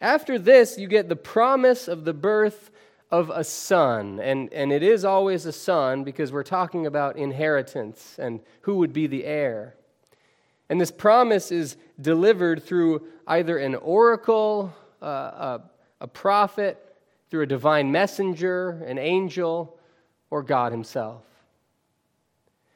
After 0.00 0.38
this, 0.38 0.78
you 0.78 0.86
get 0.86 1.08
the 1.08 1.16
promise 1.16 1.88
of 1.88 2.04
the 2.04 2.12
birth 2.12 2.70
of 3.10 3.30
a 3.30 3.44
son. 3.44 4.20
And, 4.20 4.52
and 4.52 4.72
it 4.72 4.82
is 4.82 5.04
always 5.04 5.46
a 5.46 5.52
son 5.52 6.04
because 6.04 6.32
we're 6.32 6.42
talking 6.42 6.86
about 6.86 7.16
inheritance 7.16 8.16
and 8.18 8.40
who 8.62 8.76
would 8.76 8.92
be 8.92 9.06
the 9.06 9.24
heir. 9.24 9.74
And 10.68 10.80
this 10.80 10.90
promise 10.90 11.50
is 11.50 11.76
delivered 12.00 12.62
through 12.62 13.06
either 13.26 13.56
an 13.56 13.74
oracle, 13.74 14.74
uh, 15.02 15.06
a, 15.06 15.60
a 16.02 16.06
prophet, 16.06 16.84
through 17.30 17.42
a 17.42 17.46
divine 17.46 17.90
messenger, 17.90 18.82
an 18.86 18.98
angel, 18.98 19.78
or 20.30 20.42
God 20.42 20.72
Himself. 20.72 21.22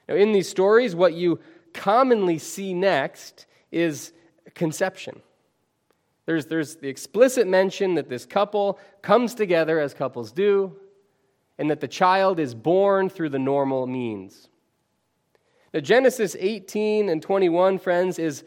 Now, 0.09 0.15
in 0.15 0.33
these 0.33 0.49
stories, 0.49 0.95
what 0.95 1.15
you 1.15 1.41
commonly 1.73 2.39
see 2.39 2.75
next 2.75 3.47
is 3.71 4.13
conception. 4.55 5.21
There's, 6.33 6.47
there's 6.47 6.77
the 6.77 6.89
explicit 6.89 7.47
mention 7.47 7.95
that 7.97 8.09
this 8.09 8.25
couple 8.25 8.79
comes 9.03 9.35
together 9.35 9.79
as 9.79 9.93
couples 9.93 10.33
do, 10.33 10.75
and 11.59 11.71
that 11.71 11.81
the 11.81 11.89
child 11.89 12.41
is 12.41 12.55
born 12.55 13.11
through 13.11 13.29
the 13.29 13.39
normal 13.39 13.87
means. 13.87 14.49
Now, 15.75 15.81
Genesis 15.81 16.35
18 16.39 17.11
and 17.11 17.21
21, 17.21 17.79
friends, 17.79 18.19
is 18.19 18.45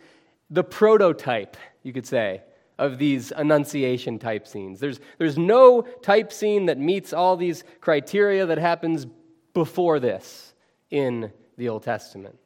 the 0.49 0.63
prototype, 0.63 1.57
you 1.83 1.93
could 1.93 2.07
say, 2.07 2.41
of 2.79 2.97
these 2.97 3.31
annunciation 3.31 4.17
type 4.17 4.47
scenes. 4.47 4.79
There's, 4.79 4.99
there's 5.19 5.37
no 5.37 5.83
type 5.83 6.33
scene 6.33 6.65
that 6.65 6.79
meets 6.79 7.13
all 7.13 7.37
these 7.37 7.63
criteria 7.81 8.47
that 8.47 8.57
happens 8.57 9.05
before 9.53 9.99
this 9.99 10.55
in 10.89 11.31
the 11.57 11.69
Old 11.69 11.83
Testament. 11.83 12.39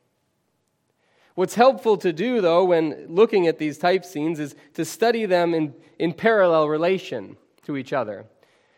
What's 1.40 1.56
helpful 1.56 1.96
to 2.00 2.12
do, 2.12 2.42
though, 2.42 2.66
when 2.66 3.06
looking 3.08 3.48
at 3.48 3.58
these 3.58 3.78
type 3.78 4.04
scenes 4.04 4.42
is 4.42 4.58
to 4.74 4.84
study 4.84 5.26
them 5.26 5.54
in, 5.54 5.74
in 5.98 6.12
parallel 6.12 6.68
relation 6.68 7.38
to 7.64 7.78
each 7.78 7.94
other, 7.94 8.26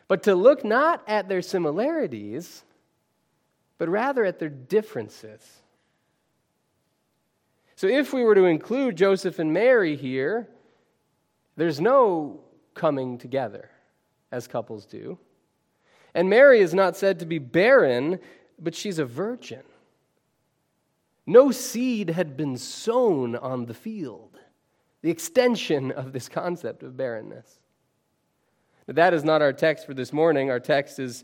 but 0.08 0.22
to 0.22 0.36
look 0.36 0.64
not 0.64 1.02
at 1.08 1.28
their 1.28 1.42
similarities, 1.42 2.64
but 3.80 3.90
rather 3.90 4.24
at 4.24 4.38
their 4.38 4.50
differences. 4.50 5.42
So, 7.78 7.88
if 7.88 8.14
we 8.14 8.24
were 8.24 8.36
to 8.36 8.46
include 8.46 8.96
Joseph 8.96 9.40
and 9.40 9.52
Mary 9.52 9.96
here, 9.96 10.48
there's 11.56 11.82
no 11.82 12.42
coming 12.76 13.18
together 13.18 13.72
as 14.32 14.48
couples 14.48 14.86
do. 14.86 15.18
And 16.14 16.30
Mary 16.30 16.60
is 16.60 16.76
not 16.76 16.96
said 16.96 17.18
to 17.22 17.26
be 17.26 17.40
barren, 17.40 18.20
but 18.60 18.76
she's 18.76 19.00
a 19.00 19.06
virgin. 19.06 19.64
No 21.26 21.52
seed 21.52 22.10
had 22.10 22.36
been 22.36 22.58
sown 22.58 23.36
on 23.36 23.66
the 23.66 23.74
field. 23.74 24.40
The 25.02 25.12
extension 25.12 25.92
of 25.92 26.14
this 26.14 26.30
concept 26.30 26.84
of 26.84 26.98
barrenness. 26.98 27.60
But 28.86 28.96
that 28.96 29.14
is 29.14 29.24
not 29.24 29.42
our 29.42 29.54
text 29.54 29.86
for 29.86 29.94
this 29.94 30.12
morning. 30.12 30.50
Our 30.50 30.60
text 30.60 31.00
is 31.00 31.24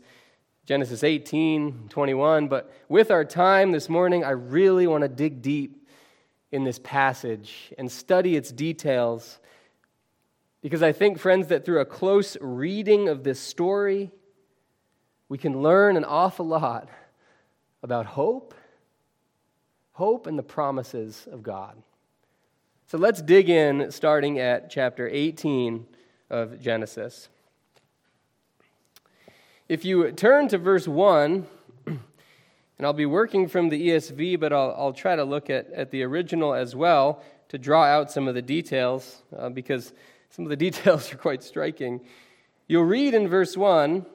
Genesis 0.64 1.02
18, 1.02 1.88
21. 1.88 2.48
But 2.48 2.72
with 2.88 3.10
our 3.10 3.24
time 3.24 3.72
this 3.72 3.88
morning, 3.88 4.24
I 4.24 4.30
really 4.30 4.86
want 4.86 5.02
to 5.02 5.08
dig 5.08 5.42
deep 5.42 5.88
in 6.50 6.64
this 6.64 6.78
passage 6.78 7.72
and 7.76 7.90
study 7.90 8.36
its 8.36 8.52
details. 8.52 9.38
Because 10.62 10.82
I 10.82 10.92
think, 10.92 11.18
friends, 11.18 11.48
that 11.48 11.64
through 11.64 11.80
a 11.80 11.84
close 11.84 12.36
reading 12.40 13.08
of 13.08 13.24
this 13.24 13.38
story, 13.38 14.10
we 15.28 15.38
can 15.38 15.62
learn 15.62 15.96
an 15.96 16.04
awful 16.04 16.46
lot 16.46 16.88
about 17.82 18.06
hope 18.06 18.54
hope 19.98 20.28
and 20.28 20.38
the 20.38 20.44
promises 20.44 21.26
of 21.32 21.42
God. 21.42 21.74
So 22.86 22.98
let's 22.98 23.20
dig 23.20 23.48
in, 23.48 23.90
starting 23.90 24.38
at 24.38 24.70
chapter 24.70 25.08
18 25.08 25.84
of 26.30 26.60
Genesis. 26.60 27.28
If 29.68 29.84
you 29.84 30.12
turn 30.12 30.46
to 30.50 30.58
verse 30.58 30.86
1, 30.86 31.44
and 31.86 31.98
I'll 32.80 32.92
be 32.92 33.06
working 33.06 33.48
from 33.48 33.70
the 33.70 33.88
ESV, 33.88 34.38
but 34.38 34.52
I'll, 34.52 34.72
I'll 34.78 34.92
try 34.92 35.16
to 35.16 35.24
look 35.24 35.50
at, 35.50 35.68
at 35.72 35.90
the 35.90 36.04
original 36.04 36.54
as 36.54 36.76
well 36.76 37.20
to 37.48 37.58
draw 37.58 37.82
out 37.82 38.12
some 38.12 38.28
of 38.28 38.36
the 38.36 38.42
details, 38.42 39.24
uh, 39.36 39.48
because 39.48 39.92
some 40.30 40.44
of 40.44 40.50
the 40.50 40.56
details 40.70 41.12
are 41.12 41.16
quite 41.16 41.42
striking. 41.42 42.00
You'll 42.68 42.84
read 42.84 43.14
in 43.14 43.26
verse 43.26 43.56
1 43.56 44.06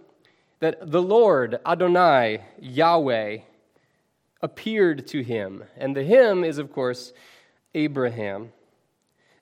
that 0.62 0.90
the 0.90 1.02
Lord, 1.02 1.60
Adonai, 1.66 2.40
Yahweh, 2.62 3.40
appeared 4.44 5.08
to 5.08 5.24
him. 5.24 5.64
And 5.76 5.96
the 5.96 6.04
him 6.04 6.44
is, 6.44 6.60
of 6.60 6.72
course, 6.72 7.14
Abraham. 7.74 8.52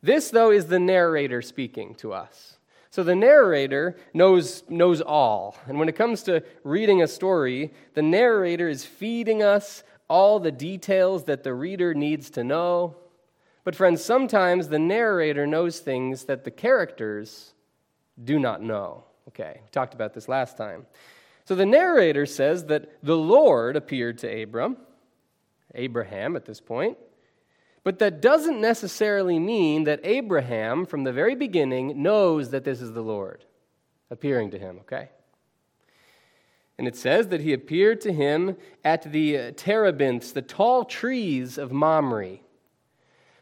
This, 0.01 0.29
though, 0.29 0.51
is 0.51 0.67
the 0.67 0.79
narrator 0.79 1.41
speaking 1.41 1.95
to 1.95 2.13
us. 2.13 2.57
So 2.91 3.03
the 3.03 3.15
narrator 3.15 3.97
knows, 4.13 4.63
knows 4.69 5.01
all. 5.01 5.57
And 5.67 5.79
when 5.79 5.89
it 5.89 5.95
comes 5.95 6.23
to 6.23 6.43
reading 6.63 7.01
a 7.01 7.07
story, 7.07 7.73
the 7.93 8.01
narrator 8.01 8.69
is 8.69 8.85
feeding 8.85 9.41
us 9.41 9.83
all 10.07 10.39
the 10.39 10.51
details 10.51 11.23
that 11.23 11.43
the 11.43 11.53
reader 11.53 11.93
needs 11.93 12.29
to 12.31 12.43
know. 12.43 12.95
But, 13.63 13.75
friends, 13.75 14.03
sometimes 14.03 14.67
the 14.67 14.79
narrator 14.79 15.47
knows 15.47 15.79
things 15.79 16.25
that 16.25 16.43
the 16.43 16.51
characters 16.51 17.53
do 18.23 18.39
not 18.39 18.61
know. 18.61 19.05
Okay, 19.29 19.61
we 19.63 19.69
talked 19.71 19.93
about 19.93 20.13
this 20.13 20.27
last 20.27 20.57
time. 20.57 20.85
So 21.45 21.55
the 21.55 21.65
narrator 21.65 22.25
says 22.25 22.65
that 22.65 22.91
the 23.03 23.17
Lord 23.17 23.75
appeared 23.75 24.17
to 24.19 24.43
Abram, 24.43 24.77
Abraham 25.75 26.35
at 26.35 26.45
this 26.45 26.59
point, 26.59 26.97
but 27.83 27.99
that 27.99 28.21
doesn't 28.21 28.61
necessarily 28.61 29.39
mean 29.39 29.85
that 29.85 29.99
Abraham, 30.03 30.85
from 30.85 31.03
the 31.03 31.13
very 31.13 31.35
beginning, 31.35 32.01
knows 32.01 32.49
that 32.51 32.63
this 32.63 32.81
is 32.81 32.93
the 32.93 33.01
Lord 33.01 33.45
appearing 34.09 34.51
to 34.51 34.59
him, 34.59 34.79
okay? 34.81 35.09
And 36.77 36.87
it 36.87 36.95
says 36.95 37.27
that 37.27 37.41
he 37.41 37.53
appeared 37.53 38.01
to 38.01 38.11
him 38.11 38.57
at 38.83 39.03
the 39.11 39.51
terebinths, 39.53 40.33
the 40.33 40.41
tall 40.41 40.83
trees 40.83 41.57
of 41.57 41.71
Mamre. 41.71 42.39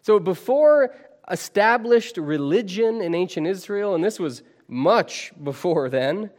So 0.02 0.20
before 0.20 0.94
established 1.32 2.18
religion 2.18 3.02
in 3.02 3.16
ancient 3.16 3.48
Israel, 3.48 3.96
and 3.96 4.04
this 4.04 4.20
was 4.20 4.44
much 4.68 5.32
before 5.42 5.90
then, 5.90 6.32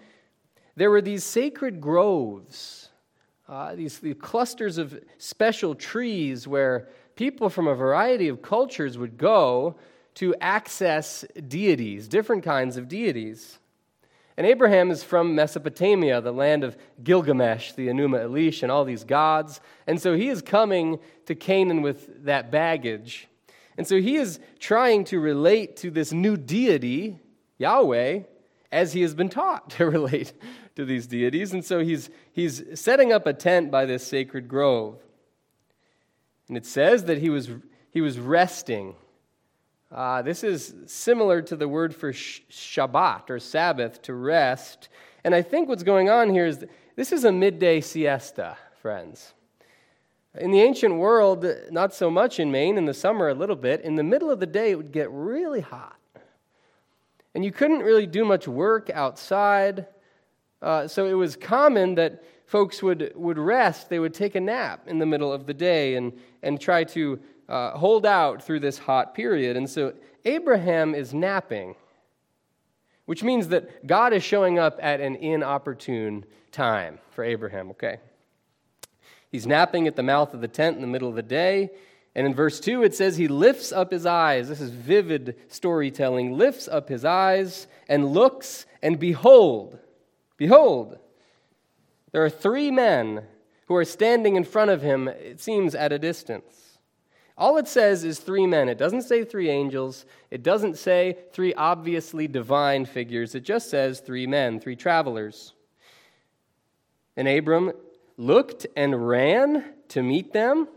there 0.76 0.90
were 0.90 1.00
these 1.00 1.24
sacred 1.24 1.80
groves, 1.80 2.89
uh, 3.50 3.74
these, 3.74 3.98
these 3.98 4.14
clusters 4.20 4.78
of 4.78 4.98
special 5.18 5.74
trees 5.74 6.46
where 6.46 6.88
people 7.16 7.50
from 7.50 7.66
a 7.66 7.74
variety 7.74 8.28
of 8.28 8.40
cultures 8.40 8.96
would 8.96 9.18
go 9.18 9.74
to 10.14 10.34
access 10.40 11.24
deities, 11.48 12.06
different 12.06 12.44
kinds 12.44 12.76
of 12.76 12.86
deities. 12.86 13.58
And 14.36 14.46
Abraham 14.46 14.92
is 14.92 15.02
from 15.02 15.34
Mesopotamia, 15.34 16.20
the 16.20 16.32
land 16.32 16.62
of 16.62 16.76
Gilgamesh, 17.02 17.72
the 17.72 17.88
Enuma 17.88 18.24
Elish, 18.24 18.62
and 18.62 18.70
all 18.70 18.84
these 18.84 19.02
gods. 19.02 19.60
And 19.88 20.00
so 20.00 20.14
he 20.14 20.28
is 20.28 20.42
coming 20.42 21.00
to 21.26 21.34
Canaan 21.34 21.82
with 21.82 22.24
that 22.24 22.52
baggage. 22.52 23.26
And 23.76 23.84
so 23.84 24.00
he 24.00 24.14
is 24.14 24.38
trying 24.60 25.04
to 25.06 25.18
relate 25.18 25.76
to 25.78 25.90
this 25.90 26.12
new 26.12 26.36
deity, 26.36 27.18
Yahweh, 27.58 28.20
as 28.72 28.92
he 28.92 29.02
has 29.02 29.14
been 29.14 29.28
taught 29.28 29.70
to 29.70 29.86
relate 29.86 30.32
to 30.76 30.84
these 30.84 31.06
deities. 31.06 31.52
And 31.52 31.64
so 31.64 31.80
he's, 31.80 32.10
he's 32.32 32.62
setting 32.80 33.12
up 33.12 33.26
a 33.26 33.32
tent 33.32 33.70
by 33.70 33.84
this 33.84 34.06
sacred 34.06 34.48
grove. 34.48 34.98
And 36.48 36.56
it 36.56 36.66
says 36.66 37.04
that 37.04 37.18
he 37.18 37.30
was, 37.30 37.50
he 37.90 38.00
was 38.00 38.18
resting. 38.18 38.94
Uh, 39.92 40.22
this 40.22 40.44
is 40.44 40.74
similar 40.86 41.42
to 41.42 41.56
the 41.56 41.68
word 41.68 41.94
for 41.94 42.12
Shabbat 42.12 43.30
or 43.30 43.38
Sabbath, 43.38 44.02
to 44.02 44.14
rest. 44.14 44.88
And 45.24 45.34
I 45.34 45.42
think 45.42 45.68
what's 45.68 45.82
going 45.82 46.08
on 46.08 46.30
here 46.30 46.46
is 46.46 46.64
this 46.96 47.12
is 47.12 47.24
a 47.24 47.32
midday 47.32 47.80
siesta, 47.80 48.56
friends. 48.80 49.34
In 50.38 50.52
the 50.52 50.60
ancient 50.60 50.94
world, 50.94 51.44
not 51.70 51.92
so 51.92 52.08
much 52.08 52.38
in 52.38 52.52
Maine, 52.52 52.78
in 52.78 52.84
the 52.84 52.94
summer 52.94 53.28
a 53.28 53.34
little 53.34 53.56
bit, 53.56 53.80
in 53.80 53.96
the 53.96 54.04
middle 54.04 54.30
of 54.30 54.38
the 54.38 54.46
day 54.46 54.70
it 54.70 54.76
would 54.76 54.92
get 54.92 55.10
really 55.10 55.60
hot. 55.60 55.99
And 57.34 57.44
you 57.44 57.52
couldn't 57.52 57.80
really 57.80 58.06
do 58.06 58.24
much 58.24 58.48
work 58.48 58.90
outside. 58.90 59.86
Uh, 60.60 60.88
so 60.88 61.06
it 61.06 61.14
was 61.14 61.36
common 61.36 61.94
that 61.94 62.24
folks 62.46 62.82
would, 62.82 63.12
would 63.14 63.38
rest, 63.38 63.88
they 63.88 64.00
would 64.00 64.12
take 64.12 64.34
a 64.34 64.40
nap 64.40 64.88
in 64.88 64.98
the 64.98 65.06
middle 65.06 65.32
of 65.32 65.46
the 65.46 65.54
day 65.54 65.94
and, 65.94 66.12
and 66.42 66.60
try 66.60 66.82
to 66.82 67.20
uh, 67.48 67.70
hold 67.76 68.04
out 68.04 68.42
through 68.42 68.60
this 68.60 68.78
hot 68.78 69.14
period. 69.14 69.56
And 69.56 69.70
so 69.70 69.94
Abraham 70.24 70.94
is 70.94 71.14
napping, 71.14 71.76
which 73.06 73.22
means 73.22 73.48
that 73.48 73.86
God 73.86 74.12
is 74.12 74.22
showing 74.22 74.58
up 74.58 74.78
at 74.82 75.00
an 75.00 75.16
inopportune 75.16 76.24
time 76.50 76.98
for 77.10 77.22
Abraham, 77.22 77.70
okay? 77.70 77.98
He's 79.30 79.46
napping 79.46 79.86
at 79.86 79.94
the 79.94 80.02
mouth 80.02 80.34
of 80.34 80.40
the 80.40 80.48
tent 80.48 80.74
in 80.74 80.82
the 80.82 80.88
middle 80.88 81.08
of 81.08 81.14
the 81.14 81.22
day. 81.22 81.70
And 82.14 82.26
in 82.26 82.34
verse 82.34 82.58
2, 82.58 82.82
it 82.82 82.94
says 82.94 83.16
he 83.16 83.28
lifts 83.28 83.70
up 83.70 83.92
his 83.92 84.04
eyes. 84.04 84.48
This 84.48 84.60
is 84.60 84.70
vivid 84.70 85.36
storytelling. 85.48 86.36
Lifts 86.36 86.66
up 86.66 86.88
his 86.88 87.04
eyes 87.04 87.68
and 87.88 88.12
looks, 88.12 88.66
and 88.82 88.98
behold, 88.98 89.78
behold, 90.36 90.98
there 92.12 92.24
are 92.24 92.30
three 92.30 92.70
men 92.70 93.24
who 93.66 93.76
are 93.76 93.84
standing 93.84 94.34
in 94.34 94.42
front 94.42 94.70
of 94.70 94.82
him, 94.82 95.06
it 95.06 95.40
seems, 95.40 95.76
at 95.76 95.92
a 95.92 95.98
distance. 95.98 96.78
All 97.38 97.56
it 97.56 97.68
says 97.68 98.04
is 98.04 98.18
three 98.18 98.46
men. 98.46 98.68
It 98.68 98.76
doesn't 98.76 99.02
say 99.02 99.24
three 99.24 99.48
angels. 99.48 100.04
It 100.30 100.42
doesn't 100.42 100.76
say 100.76 101.16
three 101.32 101.54
obviously 101.54 102.26
divine 102.28 102.84
figures. 102.84 103.34
It 103.34 103.44
just 103.44 103.70
says 103.70 104.00
three 104.00 104.26
men, 104.26 104.60
three 104.60 104.76
travelers. 104.76 105.54
And 107.16 107.26
Abram 107.28 107.72
looked 108.16 108.66
and 108.76 109.08
ran 109.08 109.72
to 109.88 110.02
meet 110.02 110.32
them. 110.32 110.68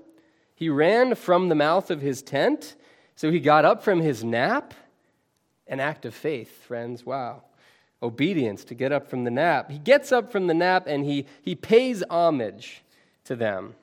He 0.56 0.70
ran 0.70 1.16
from 1.16 1.50
the 1.50 1.56
mouth 1.56 1.92
of 1.92 2.02
his 2.02 2.22
tent. 2.22 2.76
So 3.16 3.32
he 3.32 3.40
got 3.40 3.66
up 3.66 3.84
from 3.84 4.02
his 4.02 4.24
nap. 4.24 4.74
An 5.68 5.80
act 5.80 6.06
of 6.06 6.14
faith, 6.14 6.64
friends. 6.64 7.06
Wow 7.06 7.44
obedience 8.04 8.66
to 8.66 8.76
get 8.76 8.92
up 8.92 9.10
from 9.10 9.24
the 9.24 9.32
nap. 9.32 9.72
He 9.72 9.80
gets 9.80 10.12
up 10.12 10.32
from 10.32 10.48
the 10.48 10.54
nap 10.54 10.84
and 10.86 11.06
he, 11.06 11.26
he 11.42 11.56
pays 11.56 12.04
homage 12.10 12.84
to 13.24 13.36
them. 13.36 13.76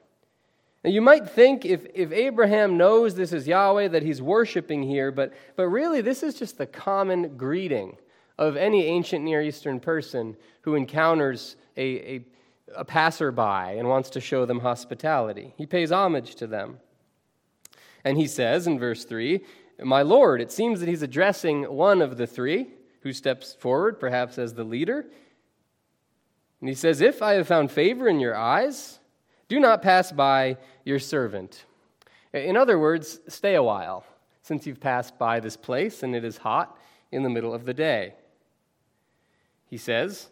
Now, 0.85 0.90
you 0.90 1.00
might 1.00 1.28
think 1.28 1.64
if, 1.64 1.87
if 1.94 2.12
Abraham 2.12 2.76
knows 2.76 3.14
this 3.14 3.33
is 3.33 3.48
Yahweh 3.48 3.88
that 3.88 4.02
he's 4.02 4.22
worshiping 4.22 4.83
here, 4.83 5.11
but, 5.11 5.33
but 5.56 5.68
really, 5.68 6.00
this 6.00 6.22
is 6.22 6.35
just 6.35 6.59
the 6.59 6.66
common 6.66 7.37
greeting 7.37 7.96
of 8.38 8.56
any 8.56 8.87
ancient 8.87 9.24
Near 9.24 9.42
Eastern 9.42 9.80
person 9.80 10.37
who 10.62 10.74
encounters 10.74 11.56
a, 11.76 11.83
a, 11.83 12.24
a 12.76 12.85
passerby 12.85 13.78
and 13.78 13.88
wants 13.88 14.11
to 14.11 14.20
show 14.20 14.44
them 14.44 14.61
hospitality. 14.61 15.54
He 15.56 15.66
pays 15.66 15.92
homage 15.92 16.35
to 16.37 16.46
them. 16.46 16.78
And 18.04 18.16
he 18.16 18.26
says 18.26 18.66
in 18.66 18.78
verse 18.78 19.04
3, 19.04 19.40
My 19.83 20.02
Lord, 20.02 20.40
it 20.40 20.52
seems 20.52 20.80
that 20.80 20.88
he's 20.88 21.02
addressing 21.02 21.64
one 21.64 22.00
of 22.00 22.16
the 22.16 22.26
three 22.26 22.68
who 23.02 23.12
steps 23.12 23.54
forward, 23.54 23.98
perhaps 23.98 24.38
as 24.38 24.54
the 24.54 24.64
leader. 24.64 25.06
And 26.61 26.68
he 26.68 26.74
says, 26.74 27.00
If 27.00 27.22
I 27.22 27.35
have 27.35 27.48
found 27.48 27.70
favor 27.70 28.09
in 28.09 28.20
your 28.20 28.37
eyes, 28.37 28.98
do 29.48 29.59
not 29.59 29.83
pass 29.83 30.12
by 30.12 30.56
your 30.85 30.98
servant. 30.98 31.64
In 32.33 32.56
other 32.56 32.78
words, 32.78 33.20
stay 33.28 33.54
a 33.54 33.62
while, 33.62 34.04
since 34.42 34.66
you've 34.66 34.80
passed 34.80 35.18
by 35.18 35.40
this 35.40 35.56
place 35.56 36.02
and 36.02 36.14
it 36.14 36.24
is 36.24 36.38
hot 36.38 36.78
in 37.11 37.22
the 37.22 37.30
middle 37.30 37.52
of 37.52 37.64
the 37.64 37.74
day. 37.74 38.14
He 39.66 39.76
says 39.76 40.28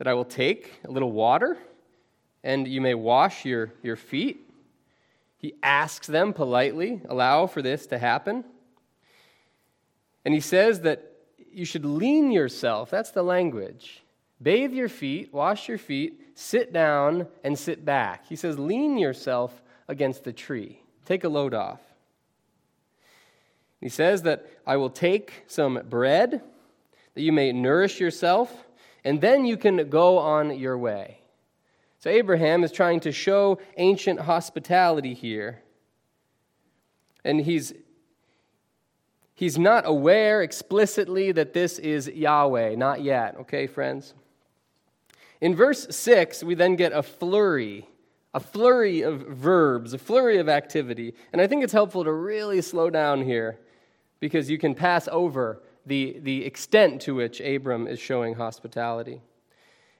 that 0.00 0.08
I 0.08 0.14
will 0.14 0.24
take 0.24 0.80
a 0.88 0.90
little 0.90 1.12
water 1.12 1.58
and 2.42 2.66
you 2.66 2.80
may 2.80 2.94
wash 2.94 3.44
your, 3.44 3.70
your 3.82 3.96
feet. 3.96 4.50
He 5.36 5.56
asks 5.62 6.06
them 6.06 6.32
politely, 6.32 7.02
allow 7.06 7.46
for 7.46 7.60
this 7.60 7.86
to 7.88 7.98
happen. 7.98 8.44
And 10.24 10.32
he 10.32 10.40
says 10.40 10.80
that 10.80 11.12
you 11.52 11.66
should 11.66 11.84
lean 11.84 12.32
yourself. 12.32 12.88
That's 12.88 13.10
the 13.10 13.22
language. 13.22 14.02
Bathe 14.40 14.72
your 14.72 14.88
feet, 14.88 15.34
wash 15.34 15.68
your 15.68 15.76
feet, 15.76 16.18
sit 16.34 16.72
down, 16.72 17.26
and 17.44 17.58
sit 17.58 17.84
back. 17.84 18.26
He 18.26 18.36
says, 18.36 18.58
lean 18.58 18.96
yourself 18.96 19.62
against 19.86 20.24
the 20.24 20.32
tree. 20.32 20.80
Take 21.04 21.24
a 21.24 21.28
load 21.28 21.52
off. 21.52 21.80
He 23.82 23.90
says 23.90 24.22
that 24.22 24.46
I 24.66 24.78
will 24.78 24.88
take 24.88 25.44
some 25.46 25.82
bread 25.90 26.40
that 27.12 27.20
you 27.20 27.32
may 27.32 27.52
nourish 27.52 28.00
yourself, 28.00 28.64
and 29.04 29.20
then 29.20 29.44
you 29.44 29.56
can 29.56 29.88
go 29.88 30.18
on 30.18 30.58
your 30.58 30.76
way. 30.78 31.20
So 31.98 32.10
Abraham 32.10 32.64
is 32.64 32.72
trying 32.72 33.00
to 33.00 33.12
show 33.12 33.58
ancient 33.76 34.20
hospitality 34.20 35.14
here. 35.14 35.62
And 37.24 37.40
he's 37.40 37.74
He's 39.40 39.58
not 39.58 39.84
aware 39.86 40.42
explicitly 40.42 41.32
that 41.32 41.54
this 41.54 41.78
is 41.78 42.08
Yahweh, 42.08 42.74
not 42.74 43.00
yet, 43.00 43.36
okay, 43.40 43.66
friends? 43.66 44.12
In 45.40 45.56
verse 45.56 45.86
6, 45.88 46.44
we 46.44 46.54
then 46.54 46.76
get 46.76 46.92
a 46.92 47.02
flurry, 47.02 47.88
a 48.34 48.40
flurry 48.40 49.00
of 49.00 49.20
verbs, 49.20 49.94
a 49.94 49.98
flurry 49.98 50.36
of 50.36 50.50
activity. 50.50 51.14
And 51.32 51.40
I 51.40 51.46
think 51.46 51.64
it's 51.64 51.72
helpful 51.72 52.04
to 52.04 52.12
really 52.12 52.60
slow 52.60 52.90
down 52.90 53.22
here 53.22 53.58
because 54.20 54.50
you 54.50 54.58
can 54.58 54.74
pass 54.74 55.08
over 55.10 55.62
the, 55.86 56.18
the 56.22 56.44
extent 56.44 57.00
to 57.02 57.14
which 57.14 57.40
Abram 57.40 57.86
is 57.86 57.98
showing 57.98 58.34
hospitality. 58.34 59.20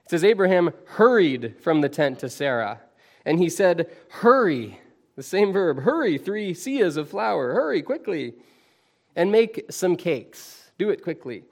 It 0.03 0.09
says, 0.09 0.23
Abraham 0.23 0.71
hurried 0.85 1.55
from 1.59 1.81
the 1.81 1.89
tent 1.89 2.19
to 2.19 2.29
Sarah, 2.29 2.81
and 3.25 3.39
he 3.39 3.49
said, 3.49 3.89
Hurry, 4.09 4.79
the 5.15 5.23
same 5.23 5.51
verb, 5.53 5.81
hurry, 5.81 6.17
three 6.17 6.53
seahs 6.53 6.97
of 6.97 7.09
flour, 7.09 7.53
hurry 7.53 7.81
quickly 7.81 8.33
and 9.15 9.31
make 9.31 9.65
some 9.69 9.95
cakes. 9.95 10.71
Do 10.77 10.89
it 10.89 11.03
quickly. 11.03 11.43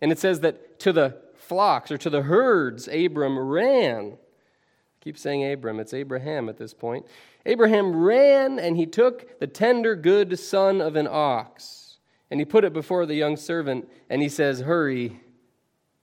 And 0.00 0.12
it 0.12 0.18
says 0.18 0.40
that 0.40 0.78
to 0.80 0.92
the 0.92 1.16
flocks 1.34 1.90
or 1.90 1.98
to 1.98 2.10
the 2.10 2.22
herds, 2.22 2.88
Abram 2.88 3.38
ran. 3.38 4.12
I 4.14 5.04
keep 5.04 5.16
saying 5.16 5.50
Abram, 5.50 5.80
it's 5.80 5.94
Abraham 5.94 6.48
at 6.48 6.58
this 6.58 6.74
point. 6.74 7.06
Abraham 7.46 7.96
ran 7.96 8.58
and 8.58 8.76
he 8.76 8.86
took 8.86 9.40
the 9.40 9.46
tender, 9.46 9.96
good 9.96 10.38
son 10.38 10.80
of 10.80 10.96
an 10.96 11.08
ox 11.08 11.87
And 12.30 12.40
he 12.40 12.44
put 12.44 12.64
it 12.64 12.72
before 12.72 13.06
the 13.06 13.14
young 13.14 13.36
servant, 13.36 13.88
and 14.10 14.20
he 14.20 14.28
says, 14.28 14.60
Hurry 14.60 15.20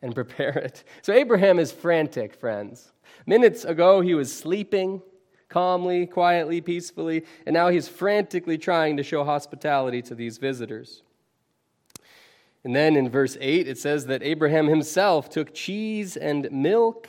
and 0.01 0.15
prepare 0.15 0.57
it. 0.57 0.83
So 1.01 1.13
Abraham 1.13 1.59
is 1.59 1.71
frantic, 1.71 2.35
friends. 2.35 2.91
Minutes 3.25 3.65
ago, 3.65 4.01
he 4.01 4.13
was 4.13 4.35
sleeping 4.35 5.01
calmly, 5.49 6.05
quietly, 6.05 6.59
peacefully, 6.61 7.23
and 7.45 7.53
now 7.53 7.69
he's 7.69 7.87
frantically 7.87 8.57
trying 8.57 8.97
to 8.97 9.03
show 9.03 9.23
hospitality 9.23 10.01
to 10.01 10.15
these 10.15 10.37
visitors. 10.37 11.03
And 12.63 12.75
then 12.75 12.95
in 12.95 13.09
verse 13.09 13.37
8, 13.39 13.67
it 13.67 13.77
says 13.77 14.07
that 14.07 14.23
Abraham 14.23 14.67
himself 14.67 15.29
took 15.29 15.53
cheese 15.53 16.17
and 16.17 16.51
milk 16.51 17.07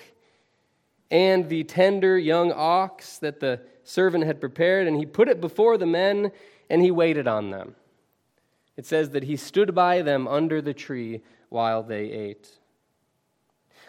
and 1.11 1.48
the 1.48 1.64
tender 1.64 2.18
young 2.18 2.52
ox 2.52 3.18
that 3.18 3.40
the 3.40 3.61
servant 3.85 4.24
had 4.24 4.40
prepared, 4.40 4.87
and 4.87 4.96
he 4.96 5.07
put 5.07 5.29
it 5.29 5.40
before 5.40 5.79
the 5.79 5.87
men, 5.87 6.33
and 6.68 6.83
he 6.83 6.90
waited 6.90 7.26
on 7.26 7.50
them. 7.50 7.74
It 8.77 8.87
says 8.87 9.11
that 9.11 9.25
he 9.25 9.37
stood 9.37 9.75
by 9.75 10.03
them 10.03 10.29
under 10.29 10.61
the 10.61 10.75
tree 10.75 11.23
while 11.49 11.83
they 11.83 12.11
ate. 12.11 12.51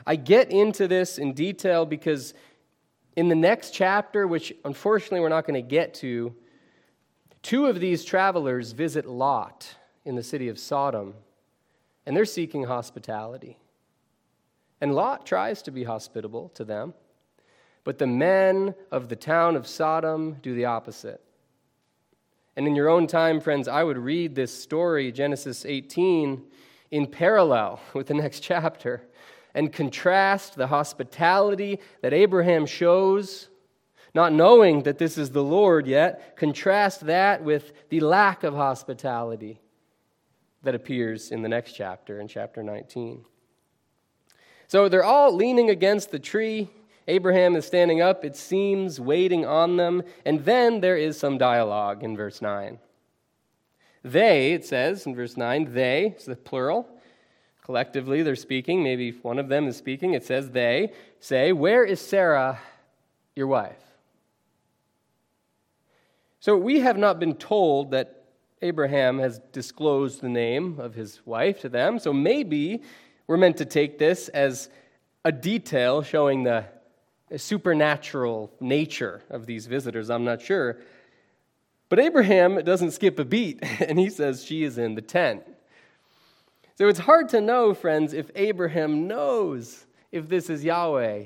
I 0.05 0.15
get 0.15 0.51
into 0.51 0.87
this 0.87 1.17
in 1.17 1.33
detail 1.33 1.85
because 1.85 2.33
in 3.15 3.29
the 3.29 3.35
next 3.35 3.71
chapter, 3.71 4.27
which 4.27 4.53
unfortunately 4.63 5.19
we're 5.19 5.29
not 5.29 5.45
going 5.45 5.61
to 5.61 5.67
get 5.67 5.95
to, 5.95 6.35
two 7.41 7.65
of 7.65 7.79
these 7.79 8.05
travelers 8.05 8.71
visit 8.71 9.05
Lot 9.05 9.75
in 10.05 10.15
the 10.15 10.23
city 10.23 10.47
of 10.47 10.59
Sodom 10.59 11.15
and 12.05 12.15
they're 12.15 12.25
seeking 12.25 12.63
hospitality. 12.63 13.57
And 14.79 14.95
Lot 14.95 15.25
tries 15.25 15.61
to 15.63 15.71
be 15.71 15.83
hospitable 15.83 16.49
to 16.49 16.63
them, 16.63 16.93
but 17.83 17.97
the 17.97 18.07
men 18.07 18.75
of 18.91 19.09
the 19.09 19.15
town 19.15 19.57
of 19.57 19.67
Sodom 19.67 20.37
do 20.41 20.55
the 20.55 20.65
opposite. 20.65 21.21
And 22.57 22.67
in 22.67 22.75
your 22.75 22.89
own 22.89 23.05
time, 23.05 23.39
friends, 23.39 23.67
I 23.67 23.83
would 23.83 23.99
read 23.99 24.33
this 24.33 24.51
story, 24.51 25.11
Genesis 25.11 25.63
18, 25.63 26.43
in 26.89 27.05
parallel 27.05 27.79
with 27.93 28.07
the 28.07 28.15
next 28.15 28.39
chapter 28.39 29.03
and 29.53 29.71
contrast 29.71 30.55
the 30.55 30.65
hospitality 30.65 31.79
that 32.01 32.13
Abraham 32.13 32.65
shows, 32.65 33.49
not 34.15 34.33
knowing 34.33 34.83
that 34.83 34.97
this 34.97 35.19
is 35.19 35.31
the 35.31 35.43
Lord 35.43 35.85
yet, 35.85 36.35
contrast 36.35 37.05
that 37.05 37.43
with 37.43 37.73
the 37.89 37.99
lack 37.99 38.43
of 38.43 38.55
hospitality 38.55 39.61
that 40.63 40.73
appears 40.73 41.31
in 41.31 41.43
the 41.43 41.49
next 41.49 41.73
chapter, 41.73 42.19
in 42.19 42.27
chapter 42.27 42.63
19. 42.63 43.23
So 44.67 44.89
they're 44.89 45.03
all 45.03 45.31
leaning 45.31 45.69
against 45.69 46.09
the 46.09 46.19
tree. 46.19 46.69
Abraham 47.07 47.55
is 47.55 47.65
standing 47.65 48.01
up, 48.01 48.25
it 48.25 48.35
seems, 48.35 48.99
waiting 48.99 49.45
on 49.45 49.77
them. 49.77 50.03
And 50.25 50.43
then 50.43 50.81
there 50.81 50.97
is 50.97 51.17
some 51.17 51.37
dialogue 51.37 52.03
in 52.03 52.17
verse 52.17 52.41
9. 52.41 52.79
They, 54.03 54.53
it 54.53 54.65
says 54.65 55.05
in 55.05 55.15
verse 55.15 55.37
9, 55.37 55.73
they, 55.73 56.07
it's 56.07 56.25
the 56.25 56.35
plural. 56.35 56.87
Collectively, 57.63 58.23
they're 58.23 58.35
speaking. 58.35 58.83
Maybe 58.83 59.11
one 59.11 59.39
of 59.39 59.49
them 59.49 59.67
is 59.67 59.77
speaking. 59.77 60.13
It 60.13 60.25
says, 60.25 60.51
they 60.51 60.93
say, 61.19 61.51
Where 61.51 61.83
is 61.83 61.99
Sarah, 61.99 62.59
your 63.35 63.47
wife? 63.47 63.81
So 66.39 66.55
we 66.55 66.79
have 66.79 66.97
not 66.97 67.19
been 67.19 67.35
told 67.35 67.91
that 67.91 68.23
Abraham 68.61 69.19
has 69.19 69.39
disclosed 69.51 70.21
the 70.21 70.29
name 70.29 70.79
of 70.79 70.95
his 70.95 71.21
wife 71.25 71.59
to 71.61 71.69
them, 71.69 71.99
so 71.99 72.13
maybe 72.13 72.81
we're 73.27 73.37
meant 73.37 73.57
to 73.57 73.65
take 73.65 73.97
this 73.97 74.29
as 74.29 74.69
a 75.25 75.31
detail 75.31 76.01
showing 76.01 76.43
the 76.43 76.65
supernatural 77.35 78.51
nature 78.59 79.21
of 79.29 79.45
these 79.45 79.65
visitors. 79.65 80.09
I'm 80.09 80.23
not 80.23 80.41
sure. 80.41 80.77
But 81.89 81.99
Abraham 81.99 82.63
doesn't 82.63 82.91
skip 82.91 83.19
a 83.19 83.25
beat, 83.25 83.59
and 83.81 83.99
he 83.99 84.09
says 84.09 84.43
she 84.43 84.63
is 84.63 84.77
in 84.77 84.95
the 84.95 85.01
tent. 85.01 85.43
So 86.75 86.87
it's 86.87 86.99
hard 86.99 87.29
to 87.29 87.41
know, 87.41 87.73
friends, 87.73 88.13
if 88.13 88.29
Abraham 88.35 89.07
knows 89.07 89.85
if 90.11 90.29
this 90.29 90.49
is 90.49 90.63
Yahweh. 90.63 91.25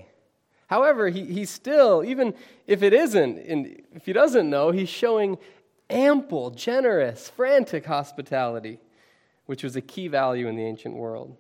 However, 0.68 1.10
he, 1.10 1.26
he 1.26 1.46
still, 1.46 2.04
even 2.04 2.34
if 2.66 2.82
it 2.82 2.94
isn't, 2.94 3.38
and 3.40 3.82
if 3.94 4.06
he 4.06 4.14
doesn't 4.14 4.50
know, 4.50 4.72
he's 4.72 4.88
showing 4.88 5.38
ample, 5.90 6.52
generous, 6.52 7.30
frantic 7.30 7.86
hospitality, 7.86 8.80
which 9.46 9.64
was 9.64 9.76
a 9.76 9.82
key 9.82 10.08
value 10.08 10.48
in 10.48 10.56
the 10.56 10.64
ancient 10.64 10.96
world. 10.96 11.36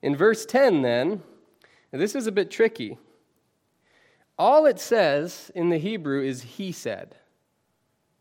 In 0.00 0.16
verse 0.16 0.46
10, 0.46 0.80
then, 0.80 1.22
this 1.90 2.14
is 2.14 2.26
a 2.26 2.32
bit 2.32 2.50
tricky. 2.50 2.98
All 4.38 4.66
it 4.66 4.78
says 4.78 5.50
in 5.54 5.68
the 5.70 5.78
Hebrew 5.78 6.22
is 6.22 6.42
he 6.42 6.70
said. 6.70 7.16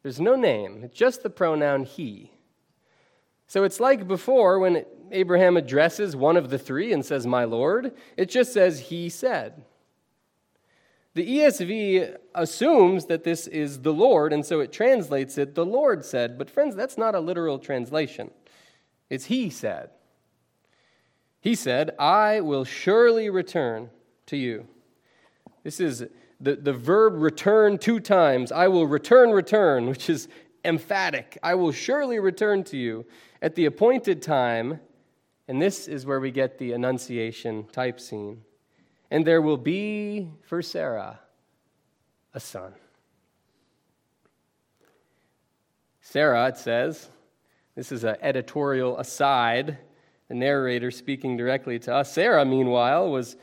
There's 0.04 0.20
no 0.22 0.36
name, 0.36 0.90
just 0.94 1.22
the 1.22 1.30
pronoun 1.30 1.84
he. 1.84 2.32
So 3.48 3.64
it's 3.64 3.80
like 3.80 4.08
before 4.08 4.60
when 4.60 4.86
Abraham 5.12 5.58
addresses 5.58 6.16
one 6.16 6.38
of 6.38 6.50
the 6.50 6.58
three 6.58 6.92
and 6.92 7.06
says, 7.06 7.26
My 7.26 7.44
Lord, 7.44 7.94
it 8.16 8.30
just 8.30 8.54
says 8.54 8.80
he 8.80 9.10
said. 9.10 9.64
The 11.14 11.40
ESV 11.40 12.18
assumes 12.36 13.06
that 13.06 13.24
this 13.24 13.48
is 13.48 13.82
the 13.82 13.94
Lord, 13.94 14.32
and 14.32 14.46
so 14.46 14.60
it 14.60 14.72
translates 14.72 15.38
it, 15.38 15.56
the 15.56 15.66
Lord 15.66 16.06
said. 16.06 16.38
But, 16.38 16.50
friends, 16.50 16.76
that's 16.76 16.98
not 16.98 17.16
a 17.16 17.20
literal 17.20 17.58
translation. 17.58 18.30
It's 19.10 19.26
He 19.26 19.50
said. 19.50 19.90
He 21.40 21.56
said, 21.56 21.96
I 21.98 22.42
will 22.42 22.66
surely 22.66 23.30
return 23.30 23.90
to 24.28 24.38
you. 24.38 24.68
This 25.64 25.80
is 25.80 26.06
the, 26.40 26.56
the 26.56 26.74
verb 26.74 27.16
return 27.16 27.78
two 27.78 28.00
times. 28.00 28.52
I 28.52 28.68
will 28.68 28.88
return, 28.88 29.32
return, 29.32 29.88
which 29.88 30.10
is 30.10 30.28
emphatic. 30.66 31.38
I 31.42 31.56
will 31.56 31.72
surely 31.72 32.20
return 32.20 32.64
to 32.66 32.78
you 32.78 33.06
at 33.42 33.56
the 33.56 33.66
appointed 33.66 34.22
time. 34.22 34.80
And 35.48 35.62
this 35.62 35.88
is 35.88 36.06
where 36.06 36.20
we 36.20 36.32
get 36.32 36.58
the 36.58 36.74
Annunciation 36.74 37.68
type 37.72 38.00
scene 38.00 38.44
and 39.10 39.26
there 39.26 39.42
will 39.42 39.58
be 39.58 40.30
for 40.42 40.62
Sarah 40.62 41.20
a 42.34 42.40
son. 42.40 42.74
Sarah, 46.02 46.48
it 46.48 46.58
says, 46.58 47.10
this 47.76 47.92
is 47.92 48.04
an 48.04 48.16
editorial 48.22 48.98
aside, 48.98 49.78
the 50.28 50.36
narrator 50.36 50.92
speaking 50.92 51.38
directly 51.38 51.80
to 51.80 51.94
us. 51.94 52.14
Sarah, 52.14 52.46
meanwhile, 52.46 53.10
was 53.10 53.36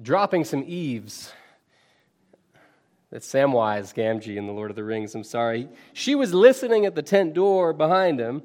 dropping 0.00 0.44
some 0.44 0.64
eaves. 0.66 1.32
That's 3.10 3.30
Samwise 3.30 3.94
Gamgee 3.94 4.36
in 4.36 4.46
The 4.46 4.52
Lord 4.52 4.70
of 4.70 4.76
the 4.76 4.84
Rings, 4.84 5.14
I'm 5.14 5.24
sorry. 5.24 5.68
She 5.92 6.14
was 6.14 6.34
listening 6.34 6.86
at 6.86 6.94
the 6.94 7.02
tent 7.02 7.34
door 7.34 7.72
behind 7.72 8.18
him. 8.18 8.42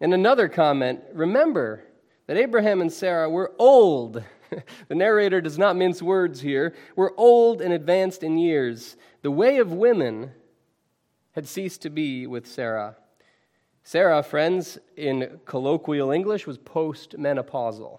And 0.00 0.12
another 0.12 0.48
comment 0.48 1.00
remember 1.12 1.84
that 2.26 2.36
Abraham 2.36 2.80
and 2.80 2.92
Sarah 2.92 3.30
were 3.30 3.52
old 3.58 4.22
the 4.88 4.94
narrator 4.94 5.40
does 5.40 5.58
not 5.58 5.76
mince 5.76 6.02
words 6.02 6.40
here. 6.40 6.74
We're 6.96 7.16
old 7.16 7.60
and 7.60 7.72
advanced 7.72 8.22
in 8.22 8.38
years. 8.38 8.96
The 9.22 9.30
way 9.30 9.58
of 9.58 9.72
women 9.72 10.32
had 11.32 11.46
ceased 11.48 11.82
to 11.82 11.90
be 11.90 12.26
with 12.26 12.46
Sarah. 12.46 12.96
Sarah, 13.84 14.22
friends, 14.22 14.78
in 14.96 15.40
colloquial 15.44 16.10
English, 16.10 16.46
was 16.46 16.58
postmenopausal. 16.58 17.98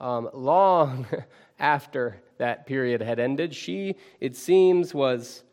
Um, 0.00 0.28
long 0.32 1.06
after 1.58 2.20
that 2.38 2.66
period 2.66 3.00
had 3.00 3.18
ended, 3.20 3.54
she, 3.54 3.96
it 4.20 4.36
seems, 4.36 4.92
was 4.92 5.44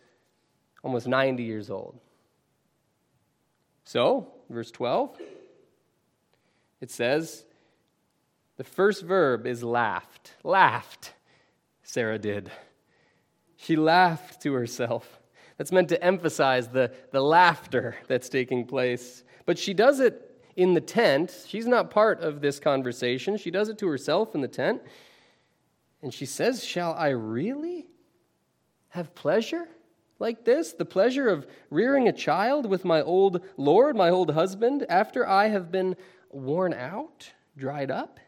almost 0.84 1.08
90 1.08 1.44
years 1.44 1.70
old. 1.70 2.00
So, 3.84 4.34
verse 4.50 4.72
12, 4.72 5.18
it 6.80 6.90
says, 6.90 7.46
the 8.58 8.64
first 8.64 9.04
verb 9.04 9.46
is 9.46 9.64
laughed. 9.64 10.34
Laughed, 10.44 11.14
Sarah 11.84 12.20
did. 12.20 12.52
She 13.58 13.76
laughed 13.76 14.42
to 14.44 14.54
herself. 14.54 15.21
That's 15.62 15.72
meant 15.72 15.90
to 15.90 16.04
emphasize 16.04 16.70
the, 16.70 16.92
the 17.12 17.22
laughter 17.22 17.96
that's 18.08 18.30
taking 18.30 18.66
place. 18.66 19.24
But 19.46 19.60
she 19.60 19.76
does 19.76 20.00
it 20.00 20.44
in 20.56 20.74
the 20.74 20.82
tent. 20.82 21.46
She's 21.48 21.68
not 21.68 21.92
part 21.92 22.20
of 22.22 22.42
this 22.42 22.60
conversation. 22.60 23.38
She 23.38 23.52
does 23.52 23.70
it 23.70 23.78
to 23.78 23.88
herself 23.88 24.34
in 24.34 24.42
the 24.42 24.48
tent. 24.48 24.82
And 26.02 26.12
she 26.12 26.26
says, 26.26 26.66
Shall 26.66 26.96
I 26.96 27.10
really 27.10 27.86
have 28.90 29.14
pleasure 29.14 29.68
like 30.18 30.46
this? 30.46 30.74
The 30.74 30.84
pleasure 30.84 31.30
of 31.30 31.46
rearing 31.70 32.08
a 32.08 32.12
child 32.12 32.66
with 32.66 32.84
my 32.84 33.04
old 33.04 33.46
Lord, 33.56 33.96
my 33.96 34.10
old 34.10 34.32
husband, 34.32 34.88
after 34.90 35.30
I 35.30 35.50
have 35.50 35.72
been 35.72 35.96
worn 36.32 36.74
out, 36.74 37.30
dried 37.56 37.92
up? 37.92 38.20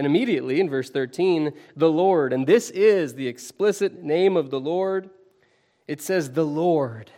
And 0.00 0.06
immediately 0.06 0.60
in 0.60 0.70
verse 0.70 0.88
13, 0.88 1.52
the 1.76 1.90
Lord, 1.90 2.32
and 2.32 2.46
this 2.46 2.70
is 2.70 3.12
the 3.12 3.28
explicit 3.28 4.02
name 4.02 4.34
of 4.34 4.48
the 4.48 4.58
Lord, 4.58 5.10
it 5.86 6.00
says 6.00 6.32
the 6.32 6.46
Lord. 6.46 7.10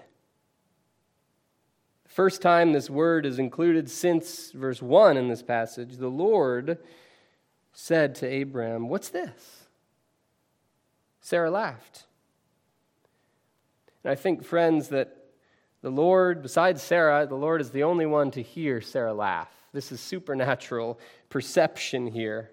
First 2.09 2.43
time 2.43 2.73
this 2.73 2.91
word 2.91 3.25
is 3.25 3.39
included 3.39 3.89
since 3.89 4.51
verse 4.51 4.83
1 4.83 5.17
in 5.17 5.29
this 5.29 5.45
passage, 5.45 5.99
the 5.99 6.09
Lord 6.09 6.79
said 7.73 8.17
to 8.17 8.43
Abram, 8.43 8.89
What's 8.89 9.11
this? 9.11 9.69
Sarah 11.21 11.53
laughed. 11.53 12.07
And 14.03 14.11
I 14.11 14.17
think, 14.17 14.43
friends, 14.43 14.89
that 14.89 15.19
The 15.83 15.91
Lord, 15.91 16.43
besides 16.43 16.83
Sarah, 16.83 17.29
the 17.29 17.37
Lord 17.37 17.61
is 17.61 17.71
the 17.71 17.85
only 17.85 18.07
one 18.07 18.33
to 18.33 18.43
hear 18.43 18.81
Sarah 18.81 19.15
laugh. 19.15 19.53
This 19.73 19.93
is 19.93 20.01
supernatural 20.01 20.99
perception 21.29 22.09
here. 22.09 22.51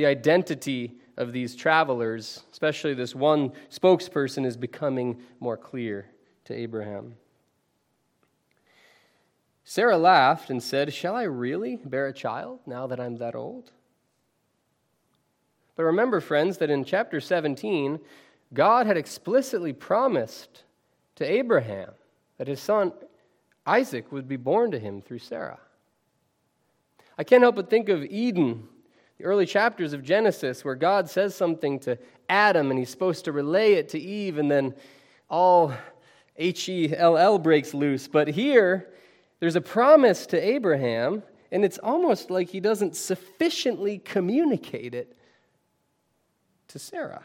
The 0.00 0.06
identity 0.06 0.94
of 1.18 1.34
these 1.34 1.54
travelers, 1.54 2.42
especially 2.52 2.94
this 2.94 3.14
one 3.14 3.52
spokesperson, 3.70 4.46
is 4.46 4.56
becoming 4.56 5.20
more 5.40 5.58
clear 5.58 6.06
to 6.46 6.54
Abraham. 6.54 7.16
Sarah 9.62 9.98
laughed 9.98 10.48
and 10.48 10.62
said, 10.62 10.94
Shall 10.94 11.14
I 11.14 11.24
really 11.24 11.76
bear 11.84 12.06
a 12.06 12.14
child 12.14 12.60
now 12.64 12.86
that 12.86 12.98
I'm 12.98 13.16
that 13.16 13.34
old? 13.34 13.72
But 15.76 15.82
remember, 15.82 16.22
friends, 16.22 16.56
that 16.56 16.70
in 16.70 16.82
chapter 16.82 17.20
17, 17.20 18.00
God 18.54 18.86
had 18.86 18.96
explicitly 18.96 19.74
promised 19.74 20.64
to 21.16 21.30
Abraham 21.30 21.90
that 22.38 22.48
his 22.48 22.60
son 22.60 22.94
Isaac 23.66 24.10
would 24.10 24.28
be 24.28 24.38
born 24.38 24.70
to 24.70 24.78
him 24.78 25.02
through 25.02 25.18
Sarah. 25.18 25.60
I 27.18 27.22
can't 27.22 27.42
help 27.42 27.56
but 27.56 27.68
think 27.68 27.90
of 27.90 28.02
Eden, 28.04 28.66
the 29.20 29.26
early 29.26 29.44
chapters 29.44 29.92
of 29.92 30.02
Genesis, 30.02 30.64
where 30.64 30.74
God 30.74 31.10
says 31.10 31.34
something 31.34 31.78
to 31.80 31.98
Adam 32.30 32.70
and 32.70 32.78
he's 32.78 32.88
supposed 32.88 33.26
to 33.26 33.32
relay 33.32 33.74
it 33.74 33.90
to 33.90 33.98
Eve, 33.98 34.38
and 34.38 34.50
then 34.50 34.74
all 35.28 35.74
H 36.38 36.70
E 36.70 36.96
L 36.96 37.18
L 37.18 37.38
breaks 37.38 37.74
loose. 37.74 38.08
But 38.08 38.28
here, 38.28 38.88
there's 39.38 39.56
a 39.56 39.60
promise 39.60 40.24
to 40.28 40.42
Abraham, 40.42 41.22
and 41.52 41.66
it's 41.66 41.76
almost 41.76 42.30
like 42.30 42.48
he 42.48 42.60
doesn't 42.60 42.96
sufficiently 42.96 43.98
communicate 43.98 44.94
it 44.94 45.14
to 46.68 46.78
Sarah. 46.78 47.24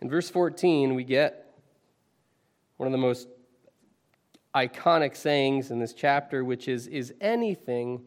In 0.00 0.10
verse 0.10 0.28
14, 0.28 0.96
we 0.96 1.04
get 1.04 1.56
one 2.78 2.88
of 2.88 2.92
the 2.92 2.98
most 2.98 3.28
iconic 4.56 5.14
sayings 5.14 5.70
in 5.70 5.78
this 5.78 5.92
chapter, 5.92 6.44
which 6.44 6.66
is 6.66 6.88
Is 6.88 7.14
anything 7.20 8.02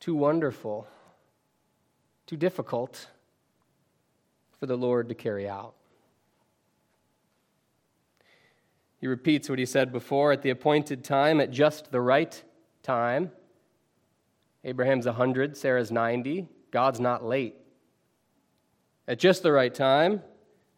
too 0.00 0.14
wonderful, 0.14 0.86
too 2.26 2.36
difficult 2.36 3.08
for 4.58 4.66
the 4.66 4.76
Lord 4.76 5.08
to 5.08 5.14
carry 5.14 5.48
out? 5.48 5.74
He 9.00 9.06
repeats 9.06 9.48
what 9.48 9.58
he 9.58 9.66
said 9.66 9.92
before 9.92 10.32
at 10.32 10.42
the 10.42 10.50
appointed 10.50 11.04
time, 11.04 11.40
at 11.40 11.50
just 11.50 11.92
the 11.92 12.00
right 12.00 12.42
time. 12.82 13.30
Abraham's 14.64 15.06
100, 15.06 15.56
Sarah's 15.56 15.92
90. 15.92 16.48
God's 16.70 16.98
not 16.98 17.24
late. 17.24 17.54
At 19.06 19.18
just 19.18 19.42
the 19.42 19.52
right 19.52 19.72
time, 19.72 20.22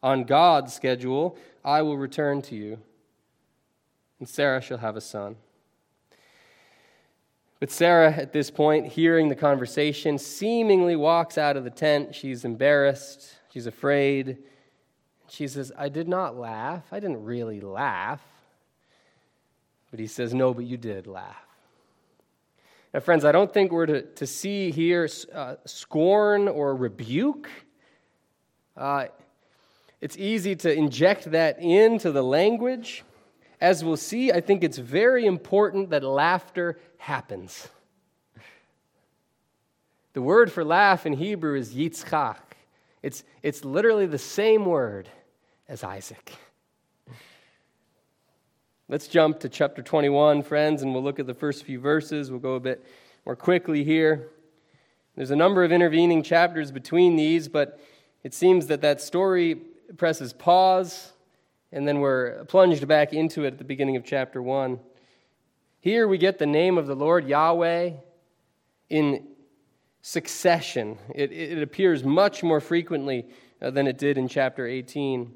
on 0.03 0.23
God's 0.23 0.73
schedule, 0.73 1.37
I 1.65 1.81
will 1.81 1.97
return 1.97 2.41
to 2.43 2.55
you 2.55 2.79
and 4.21 4.29
Sarah 4.29 4.61
shall 4.61 4.77
have 4.77 4.95
a 4.95 5.01
son. 5.01 5.35
But 7.61 7.69
Sarah, 7.69 8.11
at 8.11 8.33
this 8.33 8.49
point, 8.49 8.87
hearing 8.87 9.29
the 9.29 9.35
conversation, 9.35 10.17
seemingly 10.17 10.95
walks 10.95 11.37
out 11.37 11.55
of 11.55 11.63
the 11.63 11.69
tent. 11.69 12.15
She's 12.15 12.43
embarrassed, 12.43 13.35
she's 13.53 13.67
afraid. 13.67 14.39
She 15.29 15.47
says, 15.47 15.71
I 15.77 15.87
did 15.87 16.07
not 16.07 16.35
laugh. 16.35 16.83
I 16.91 16.99
didn't 16.99 17.23
really 17.23 17.61
laugh. 17.61 18.21
But 19.91 19.99
he 19.99 20.07
says, 20.07 20.33
No, 20.33 20.55
but 20.55 20.65
you 20.65 20.75
did 20.75 21.05
laugh. 21.05 21.45
Now, 22.95 22.99
friends, 22.99 23.23
I 23.23 23.31
don't 23.31 23.53
think 23.53 23.71
we're 23.71 23.85
to, 23.85 24.01
to 24.01 24.25
see 24.25 24.71
here 24.71 25.07
uh, 25.31 25.55
scorn 25.65 26.47
or 26.47 26.75
rebuke. 26.75 27.47
Uh, 28.75 29.05
it's 30.01 30.17
easy 30.17 30.55
to 30.57 30.73
inject 30.73 31.29
that 31.31 31.59
into 31.59 32.11
the 32.11 32.23
language. 32.23 33.03
As 33.61 33.83
we'll 33.83 33.95
see, 33.95 34.31
I 34.31 34.41
think 34.41 34.63
it's 34.63 34.79
very 34.79 35.27
important 35.27 35.91
that 35.91 36.03
laughter 36.03 36.79
happens. 36.97 37.69
The 40.13 40.21
word 40.21 40.51
for 40.51 40.65
laugh 40.65 41.05
in 41.05 41.13
Hebrew 41.13 41.55
is 41.55 41.75
yitzchak. 41.75 42.37
It's, 43.03 43.23
it's 43.43 43.63
literally 43.63 44.07
the 44.07 44.17
same 44.17 44.65
word 44.65 45.09
as 45.69 45.83
Isaac. 45.83 46.33
Let's 48.89 49.07
jump 49.07 49.39
to 49.41 49.49
chapter 49.49 49.83
21, 49.83 50.41
friends, 50.41 50.81
and 50.81 50.91
we'll 50.91 51.03
look 51.03 51.19
at 51.19 51.27
the 51.27 51.33
first 51.35 51.63
few 51.63 51.79
verses. 51.79 52.31
We'll 52.31 52.39
go 52.39 52.55
a 52.55 52.59
bit 52.59 52.83
more 53.27 53.35
quickly 53.35 53.83
here. 53.83 54.27
There's 55.15 55.31
a 55.31 55.35
number 55.35 55.63
of 55.63 55.71
intervening 55.71 56.23
chapters 56.23 56.71
between 56.71 57.15
these, 57.15 57.47
but 57.47 57.79
it 58.23 58.33
seems 58.33 58.67
that 58.67 58.81
that 58.81 59.01
story 59.01 59.55
presses 59.97 60.33
pause 60.33 61.10
and 61.71 61.87
then 61.87 61.99
we're 61.99 62.43
plunged 62.45 62.87
back 62.87 63.13
into 63.13 63.43
it 63.45 63.53
at 63.53 63.57
the 63.57 63.63
beginning 63.63 63.95
of 63.95 64.03
chapter 64.03 64.41
1. 64.41 64.79
Here 65.79 66.07
we 66.07 66.17
get 66.17 66.37
the 66.37 66.45
name 66.45 66.77
of 66.77 66.87
the 66.87 66.95
Lord 66.95 67.27
Yahweh 67.27 67.93
in 68.89 69.27
succession. 70.01 70.97
It, 71.15 71.31
it 71.31 71.63
appears 71.63 72.03
much 72.03 72.43
more 72.43 72.59
frequently 72.59 73.27
uh, 73.61 73.71
than 73.71 73.87
it 73.87 73.97
did 73.97 74.17
in 74.17 74.27
chapter 74.27 74.67
18. 74.67 75.33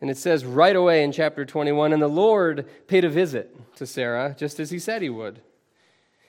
And 0.00 0.10
it 0.10 0.16
says 0.16 0.44
right 0.44 0.74
away 0.74 1.04
in 1.04 1.12
chapter 1.12 1.44
21 1.44 1.92
And 1.92 2.02
the 2.02 2.08
Lord 2.08 2.68
paid 2.86 3.04
a 3.04 3.08
visit 3.08 3.54
to 3.76 3.86
Sarah, 3.86 4.34
just 4.38 4.60
as 4.60 4.70
he 4.70 4.78
said 4.78 5.02
he 5.02 5.10
would. 5.10 5.40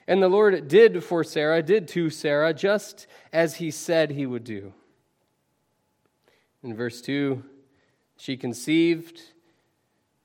And 0.06 0.22
the 0.22 0.28
Lord 0.28 0.68
did 0.68 1.02
for 1.02 1.24
Sarah, 1.24 1.62
did 1.62 1.88
to 1.88 2.10
Sarah, 2.10 2.52
just 2.52 3.06
as 3.32 3.56
he 3.56 3.70
said 3.70 4.10
he 4.10 4.26
would 4.26 4.44
do. 4.44 4.74
In 6.62 6.74
verse 6.74 7.00
2, 7.00 7.42
she 8.24 8.38
conceived 8.38 9.20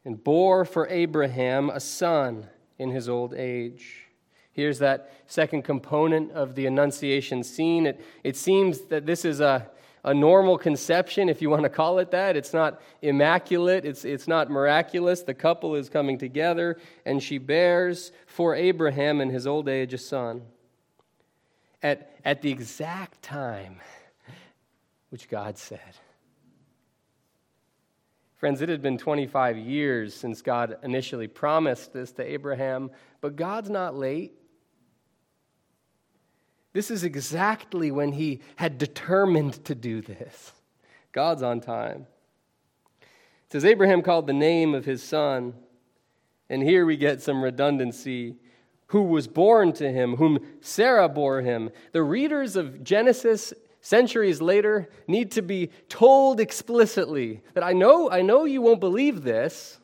and 0.05 0.23
bore 0.23 0.63
for 0.63 0.87
Abraham 0.87 1.69
a 1.69 1.81
son 1.81 2.47
in 2.77 2.91
his 2.91 3.09
old 3.09 3.33
age. 3.33 4.05
Here's 4.53 4.79
that 4.79 5.11
second 5.27 5.63
component 5.63 6.31
of 6.31 6.55
the 6.55 6.65
Annunciation 6.65 7.43
scene. 7.43 7.85
It, 7.85 7.99
it 8.23 8.37
seems 8.37 8.83
that 8.85 9.05
this 9.05 9.25
is 9.25 9.41
a, 9.41 9.69
a 10.05 10.13
normal 10.13 10.57
conception, 10.57 11.27
if 11.27 11.41
you 11.41 11.49
want 11.49 11.63
to 11.63 11.69
call 11.69 11.99
it 11.99 12.11
that. 12.11 12.37
It's 12.37 12.53
not 12.53 12.81
immaculate, 13.01 13.83
it's, 13.83 14.05
it's 14.05 14.29
not 14.29 14.49
miraculous. 14.49 15.23
The 15.23 15.33
couple 15.33 15.75
is 15.75 15.89
coming 15.89 16.17
together, 16.17 16.77
and 17.05 17.21
she 17.21 17.37
bears 17.37 18.13
for 18.27 18.55
Abraham 18.55 19.19
in 19.19 19.29
his 19.29 19.45
old 19.45 19.67
age 19.67 19.93
a 19.93 19.97
son. 19.97 20.43
At, 21.83 22.17
at 22.23 22.41
the 22.43 22.49
exact 22.49 23.21
time 23.21 23.81
which 25.09 25.27
God 25.27 25.57
said. 25.57 25.81
Friends, 28.39 28.61
it 28.61 28.69
had 28.69 28.81
been 28.81 28.97
25 28.97 29.57
years 29.57 30.13
since 30.13 30.41
God 30.41 30.77
initially 30.81 31.27
promised 31.27 31.91
this 31.91 32.13
to 32.13 32.23
Abraham, 32.23 32.89
but 33.19 33.35
God's 33.35 33.69
not 33.69 33.97
late. 33.97 34.31
This 36.71 36.89
is 36.89 37.03
exactly 37.03 37.91
when 37.91 38.13
he 38.13 38.39
had 38.55 38.77
determined 38.77 39.65
to 39.65 39.75
do 39.75 40.01
this. 40.01 40.53
God's 41.11 41.43
on 41.43 41.59
time. 41.59 42.07
It 43.01 43.51
says 43.51 43.65
Abraham 43.65 44.01
called 44.01 44.25
the 44.25 44.31
name 44.31 44.73
of 44.73 44.85
his 44.85 45.03
son, 45.03 45.53
and 46.49 46.63
here 46.63 46.85
we 46.85 46.95
get 46.95 47.21
some 47.21 47.43
redundancy. 47.43 48.37
Who 48.87 49.03
was 49.03 49.27
born 49.27 49.73
to 49.73 49.91
him, 49.91 50.15
whom 50.15 50.39
Sarah 50.61 51.09
bore 51.09 51.41
him. 51.41 51.71
The 51.91 52.03
readers 52.03 52.55
of 52.55 52.83
Genesis 52.83 53.53
centuries 53.81 54.41
later 54.41 54.89
need 55.07 55.31
to 55.31 55.41
be 55.41 55.69
told 55.87 56.39
explicitly 56.39 57.41
that 57.53 57.63
I 57.63 57.73
know, 57.73 58.09
I 58.09 58.21
know 58.21 58.45
you 58.45 58.61
won't 58.61 58.79
believe 58.79 59.23
this, 59.23 59.79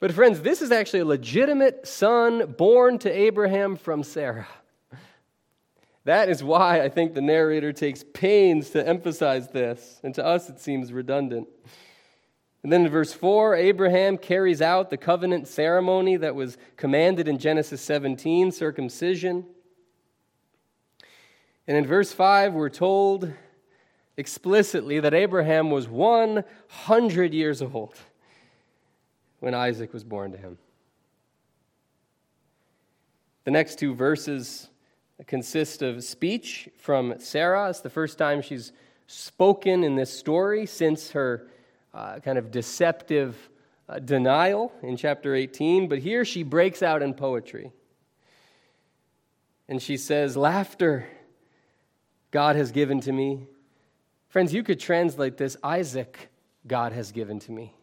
but 0.00 0.12
friends, 0.12 0.40
this 0.40 0.62
is 0.62 0.72
actually 0.72 1.00
a 1.00 1.04
legitimate 1.04 1.86
son 1.86 2.54
born 2.58 2.98
to 2.98 3.10
Abraham 3.10 3.76
from 3.76 4.02
Sarah. 4.02 4.48
That 6.04 6.28
is 6.28 6.42
why 6.42 6.80
I 6.80 6.88
think 6.88 7.14
the 7.14 7.20
narrator 7.20 7.72
takes 7.72 8.04
pains 8.12 8.70
to 8.70 8.86
emphasize 8.86 9.48
this, 9.48 10.00
and 10.02 10.14
to 10.16 10.24
us 10.24 10.50
it 10.50 10.58
seems 10.58 10.92
redundant. 10.92 11.48
And 12.64 12.72
then 12.72 12.84
in 12.84 12.90
verse 12.90 13.12
4, 13.12 13.54
Abraham 13.54 14.18
carries 14.18 14.60
out 14.60 14.90
the 14.90 14.96
covenant 14.96 15.48
ceremony 15.48 16.16
that 16.16 16.34
was 16.34 16.58
commanded 16.76 17.28
in 17.28 17.38
Genesis 17.38 17.80
17, 17.82 18.52
circumcision. 18.52 19.46
And 21.68 21.76
in 21.76 21.86
verse 21.86 22.12
5, 22.12 22.54
we're 22.54 22.68
told 22.68 23.32
explicitly 24.16 25.00
that 25.00 25.14
Abraham 25.14 25.70
was 25.70 25.88
100 25.88 27.32
years 27.32 27.62
old 27.62 27.96
when 29.40 29.54
Isaac 29.54 29.92
was 29.92 30.04
born 30.04 30.32
to 30.32 30.38
him. 30.38 30.58
The 33.44 33.50
next 33.50 33.78
two 33.78 33.94
verses 33.94 34.68
consist 35.26 35.82
of 35.82 36.02
speech 36.02 36.68
from 36.78 37.14
Sarah. 37.18 37.70
It's 37.70 37.80
the 37.80 37.90
first 37.90 38.18
time 38.18 38.42
she's 38.42 38.72
spoken 39.06 39.84
in 39.84 39.96
this 39.96 40.16
story 40.16 40.66
since 40.66 41.10
her 41.12 41.48
uh, 41.94 42.18
kind 42.20 42.38
of 42.38 42.50
deceptive 42.50 43.36
uh, 43.88 43.98
denial 43.98 44.72
in 44.82 44.96
chapter 44.96 45.34
18. 45.34 45.88
But 45.88 45.98
here 45.98 46.24
she 46.24 46.42
breaks 46.42 46.82
out 46.82 47.02
in 47.02 47.14
poetry. 47.14 47.72
And 49.68 49.80
she 49.80 49.96
says, 49.96 50.36
Laughter 50.36 51.06
God 52.32 52.56
has 52.56 52.72
given 52.72 53.00
to 53.02 53.12
me. 53.12 53.46
Friends, 54.28 54.52
you 54.54 54.62
could 54.62 54.80
translate 54.80 55.36
this 55.36 55.56
Isaac, 55.62 56.30
God 56.66 56.92
has 56.92 57.12
given 57.12 57.38
to 57.40 57.52
me. 57.52 57.74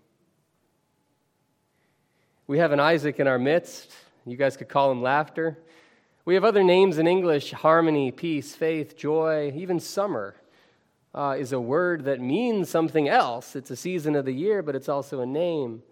We 2.47 2.57
have 2.57 2.71
an 2.71 2.79
Isaac 2.79 3.19
in 3.19 3.27
our 3.27 3.37
midst. 3.37 3.93
You 4.25 4.35
guys 4.35 4.57
could 4.57 4.67
call 4.67 4.91
him 4.91 5.03
laughter. 5.03 5.59
We 6.25 6.33
have 6.33 6.43
other 6.43 6.63
names 6.63 6.97
in 6.97 7.07
English 7.07 7.51
harmony, 7.51 8.11
peace, 8.11 8.55
faith, 8.55 8.97
joy, 8.97 9.53
even 9.55 9.79
summer. 9.79 10.35
Uh, 11.13 11.35
is 11.39 11.53
a 11.53 11.59
word 11.59 12.05
that 12.05 12.19
means 12.19 12.69
something 12.69 13.07
else. 13.07 13.55
It's 13.55 13.71
a 13.71 13.75
season 13.75 14.15
of 14.15 14.25
the 14.25 14.31
year, 14.31 14.61
but 14.61 14.75
it's 14.75 14.89
also 14.89 15.21
a 15.21 15.25
name. 15.25 15.83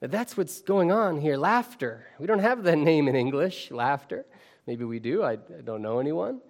That's 0.00 0.36
what's 0.36 0.60
going 0.62 0.92
on 0.92 1.20
here 1.20 1.36
laughter. 1.36 2.06
We 2.18 2.26
don't 2.26 2.38
have 2.38 2.62
that 2.64 2.78
name 2.90 3.08
in 3.08 3.16
English, 3.16 3.70
laughter. 3.70 4.24
Maybe 4.66 4.84
we 4.84 4.98
do, 4.98 5.22
I, 5.22 5.32
I 5.32 5.62
don't 5.62 5.82
know 5.82 5.98
anyone. 5.98 6.40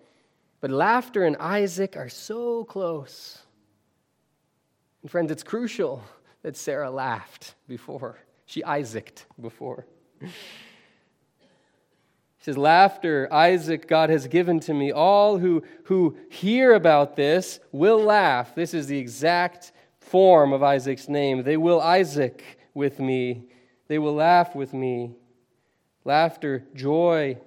But 0.63 0.71
laughter 0.71 1.25
and 1.25 1.37
Isaac 1.39 1.97
are 1.97 2.09
so 2.09 2.65
close. 2.65 3.41
And 5.03 5.11
friends, 5.11 5.33
it's 5.33 5.43
crucial 5.43 6.03
that 6.43 6.57
Sarah 6.57 6.91
laughed 6.91 7.57
before. 7.69 8.21
She 8.47 8.63
Isaaced 8.63 9.27
before. 9.41 9.87
She 10.21 10.29
says, 12.47 12.57
Laughter, 12.57 13.29
Isaac, 13.33 13.89
God 13.89 14.09
has 14.11 14.29
given 14.29 14.61
to 14.61 14.75
me. 14.75 14.93
All 14.93 15.39
who, 15.39 15.65
who 15.85 16.17
hear 16.31 16.75
about 16.75 17.17
this 17.17 17.59
will 17.73 18.03
laugh. 18.03 18.55
This 18.55 18.73
is 18.73 18.87
the 18.87 18.99
exact 18.99 19.73
form 20.01 20.53
of 20.53 20.63
Isaac's 20.63 21.09
name. 21.09 21.43
They 21.43 21.57
will 21.57 21.81
Isaac 21.81 22.45
with 22.75 23.01
me, 23.01 23.49
they 23.89 23.99
will 23.99 24.15
laugh 24.15 24.55
with 24.55 24.73
me. 24.73 25.17
Laughter, 26.05 26.65
joy, 26.75 27.39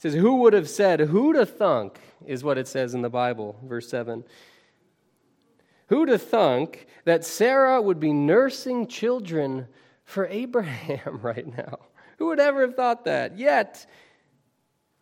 it 0.00 0.04
says, 0.04 0.14
Who 0.14 0.36
would 0.36 0.54
have 0.54 0.68
said, 0.68 0.98
Who'd 1.00 1.36
have 1.36 1.58
thunk, 1.58 2.00
is 2.24 2.42
what 2.42 2.56
it 2.56 2.66
says 2.66 2.94
in 2.94 3.02
the 3.02 3.10
Bible, 3.10 3.60
verse 3.62 3.86
7. 3.90 4.24
Who'd 5.88 6.08
have 6.08 6.22
thunk 6.22 6.86
that 7.04 7.22
Sarah 7.22 7.82
would 7.82 8.00
be 8.00 8.14
nursing 8.14 8.86
children 8.86 9.66
for 10.04 10.26
Abraham 10.28 11.18
right 11.22 11.46
now? 11.54 11.80
Who 12.16 12.28
would 12.28 12.40
ever 12.40 12.62
have 12.62 12.76
thought 12.76 13.04
that? 13.04 13.36
Yet, 13.36 13.84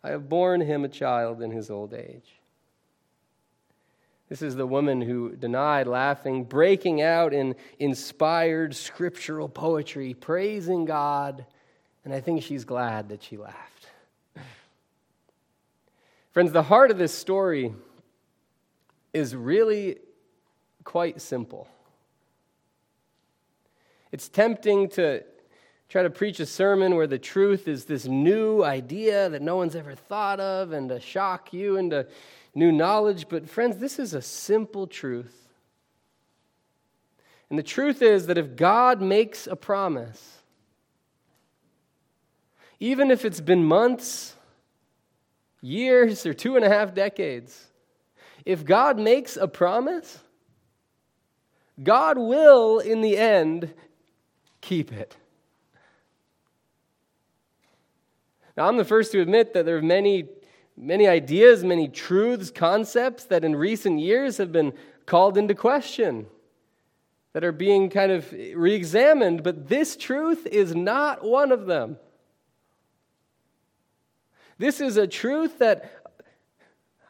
I 0.03 0.09
have 0.09 0.27
borne 0.27 0.59
him 0.59 0.83
a 0.83 0.89
child 0.89 1.41
in 1.41 1.51
his 1.51 1.69
old 1.69 1.93
age. 1.93 2.33
This 4.27 4.41
is 4.41 4.57
the 4.57 4.67
woman 4.67 5.01
who 5.01 5.33
denied 5.33 5.87
laughing, 5.87 6.43
breaking 6.43 7.01
out 7.01 7.33
in 7.33 7.55
inspired 7.79 8.75
scriptural 8.75 9.47
poetry, 9.47 10.13
praising 10.13 10.83
God, 10.83 11.45
and 12.03 12.13
I 12.13 12.19
think 12.19 12.43
she's 12.43 12.65
glad 12.65 13.07
that 13.09 13.23
she 13.23 13.37
laughed. 13.37 13.78
Friends, 16.39 16.53
the 16.53 16.63
heart 16.63 16.89
of 16.89 16.97
this 16.97 17.13
story 17.13 17.73
is 19.11 19.35
really 19.35 19.97
quite 20.85 21.19
simple. 21.19 21.67
It's 24.13 24.29
tempting 24.29 24.87
to 24.91 25.25
try 25.89 26.01
to 26.03 26.09
preach 26.09 26.39
a 26.39 26.45
sermon 26.45 26.95
where 26.95 27.07
the 27.07 27.19
truth 27.19 27.67
is 27.67 27.83
this 27.83 28.05
new 28.05 28.63
idea 28.63 29.27
that 29.27 29.41
no 29.41 29.57
one's 29.57 29.75
ever 29.75 29.95
thought 29.95 30.39
of 30.39 30.71
and 30.71 30.87
to 30.87 31.01
shock 31.01 31.51
you 31.51 31.75
into 31.75 32.07
new 32.55 32.71
knowledge. 32.71 33.27
But, 33.27 33.49
friends, 33.49 33.79
this 33.79 33.99
is 33.99 34.13
a 34.13 34.21
simple 34.21 34.87
truth. 34.87 35.49
And 37.49 37.59
the 37.59 37.63
truth 37.63 38.01
is 38.01 38.27
that 38.27 38.37
if 38.37 38.55
God 38.55 39.01
makes 39.01 39.45
a 39.45 39.57
promise, 39.57 40.37
even 42.79 43.11
if 43.11 43.25
it's 43.25 43.41
been 43.41 43.65
months 43.65 44.37
years 45.61 46.25
or 46.25 46.33
two 46.33 46.55
and 46.55 46.65
a 46.65 46.69
half 46.69 46.93
decades. 46.93 47.67
If 48.45 48.65
God 48.65 48.97
makes 48.97 49.37
a 49.37 49.47
promise, 49.47 50.19
God 51.81 52.17
will, 52.17 52.79
in 52.79 53.01
the 53.01 53.17
end, 53.17 53.73
keep 54.61 54.91
it. 54.91 55.15
Now, 58.57 58.67
I'm 58.67 58.77
the 58.77 58.85
first 58.85 59.11
to 59.13 59.21
admit 59.21 59.53
that 59.53 59.65
there 59.65 59.77
are 59.77 59.81
many, 59.81 60.27
many 60.75 61.07
ideas, 61.07 61.63
many 61.63 61.87
truths, 61.87 62.51
concepts 62.51 63.25
that 63.25 63.45
in 63.45 63.55
recent 63.55 63.99
years 63.99 64.37
have 64.37 64.51
been 64.51 64.73
called 65.05 65.37
into 65.37 65.55
question, 65.55 66.27
that 67.33 67.43
are 67.43 67.51
being 67.51 67.89
kind 67.89 68.11
of 68.11 68.31
re 68.31 68.73
examined, 68.73 69.43
but 69.43 69.69
this 69.69 69.95
truth 69.95 70.45
is 70.47 70.75
not 70.75 71.23
one 71.23 71.51
of 71.51 71.67
them. 71.67 71.97
This 74.59 74.81
is 74.81 74.97
a 74.97 75.07
truth 75.07 75.59
that 75.59 75.91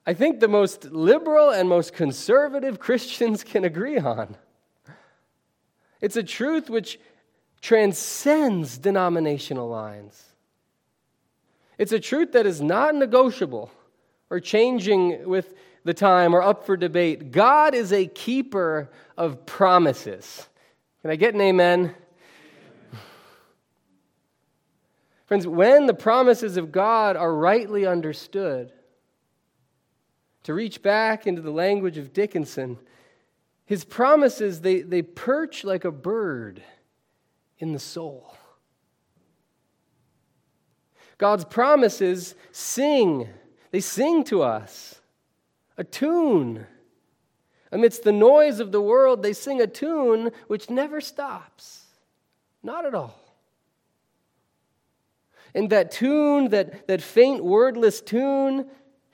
I 0.05 0.13
think 0.13 0.39
the 0.39 0.47
most 0.47 0.85
liberal 0.85 1.49
and 1.49 1.67
most 1.67 1.93
conservative 1.93 2.79
Christians 2.79 3.43
can 3.43 3.65
agree 3.65 3.97
on. 3.97 4.37
It's 5.99 6.15
a 6.15 6.23
truth 6.23 6.69
which 6.69 6.99
transcends 7.59 8.77
denominational 8.77 9.67
lines. 9.67 10.23
It's 11.77 11.91
a 11.91 11.99
truth 11.99 12.33
that 12.33 12.45
is 12.45 12.61
not 12.61 12.95
negotiable 12.95 13.71
or 14.29 14.39
changing 14.39 15.27
with 15.27 15.53
the 15.83 15.93
time 15.93 16.35
or 16.35 16.41
up 16.41 16.65
for 16.65 16.77
debate. 16.77 17.31
God 17.31 17.73
is 17.73 17.91
a 17.91 18.05
keeper 18.05 18.89
of 19.17 19.45
promises. 19.45 20.47
Can 21.01 21.11
I 21.11 21.15
get 21.15 21.33
an 21.33 21.41
amen? 21.41 21.95
Friends, 25.29 25.45
when 25.45 25.85
the 25.85 25.93
promises 25.93 26.57
of 26.57 26.71
God 26.71 27.15
are 27.15 27.31
rightly 27.31 27.85
understood, 27.85 28.73
to 30.41 30.55
reach 30.55 30.81
back 30.81 31.27
into 31.27 31.43
the 31.43 31.51
language 31.51 31.99
of 31.99 32.13
Dickinson, 32.13 32.79
his 33.63 33.85
promises, 33.85 34.61
they, 34.61 34.81
they 34.81 35.03
perch 35.03 35.63
like 35.63 35.85
a 35.85 35.91
bird 35.91 36.63
in 37.59 37.73
the 37.73 37.79
soul. 37.79 38.35
God's 41.19 41.45
promises 41.45 42.33
sing, 42.51 43.29
they 43.69 43.81
sing 43.81 44.23
to 44.23 44.41
us 44.41 44.99
a 45.77 45.83
tune. 45.83 46.65
Amidst 47.71 48.01
the 48.01 48.11
noise 48.11 48.59
of 48.59 48.71
the 48.71 48.81
world, 48.81 49.21
they 49.21 49.33
sing 49.33 49.61
a 49.61 49.67
tune 49.67 50.31
which 50.47 50.71
never 50.71 50.99
stops. 50.99 51.85
Not 52.63 52.87
at 52.87 52.95
all. 52.95 53.28
And 55.53 55.69
that 55.71 55.91
tune, 55.91 56.49
that, 56.49 56.87
that 56.87 57.01
faint, 57.01 57.43
wordless 57.43 58.01
tune, 58.01 58.67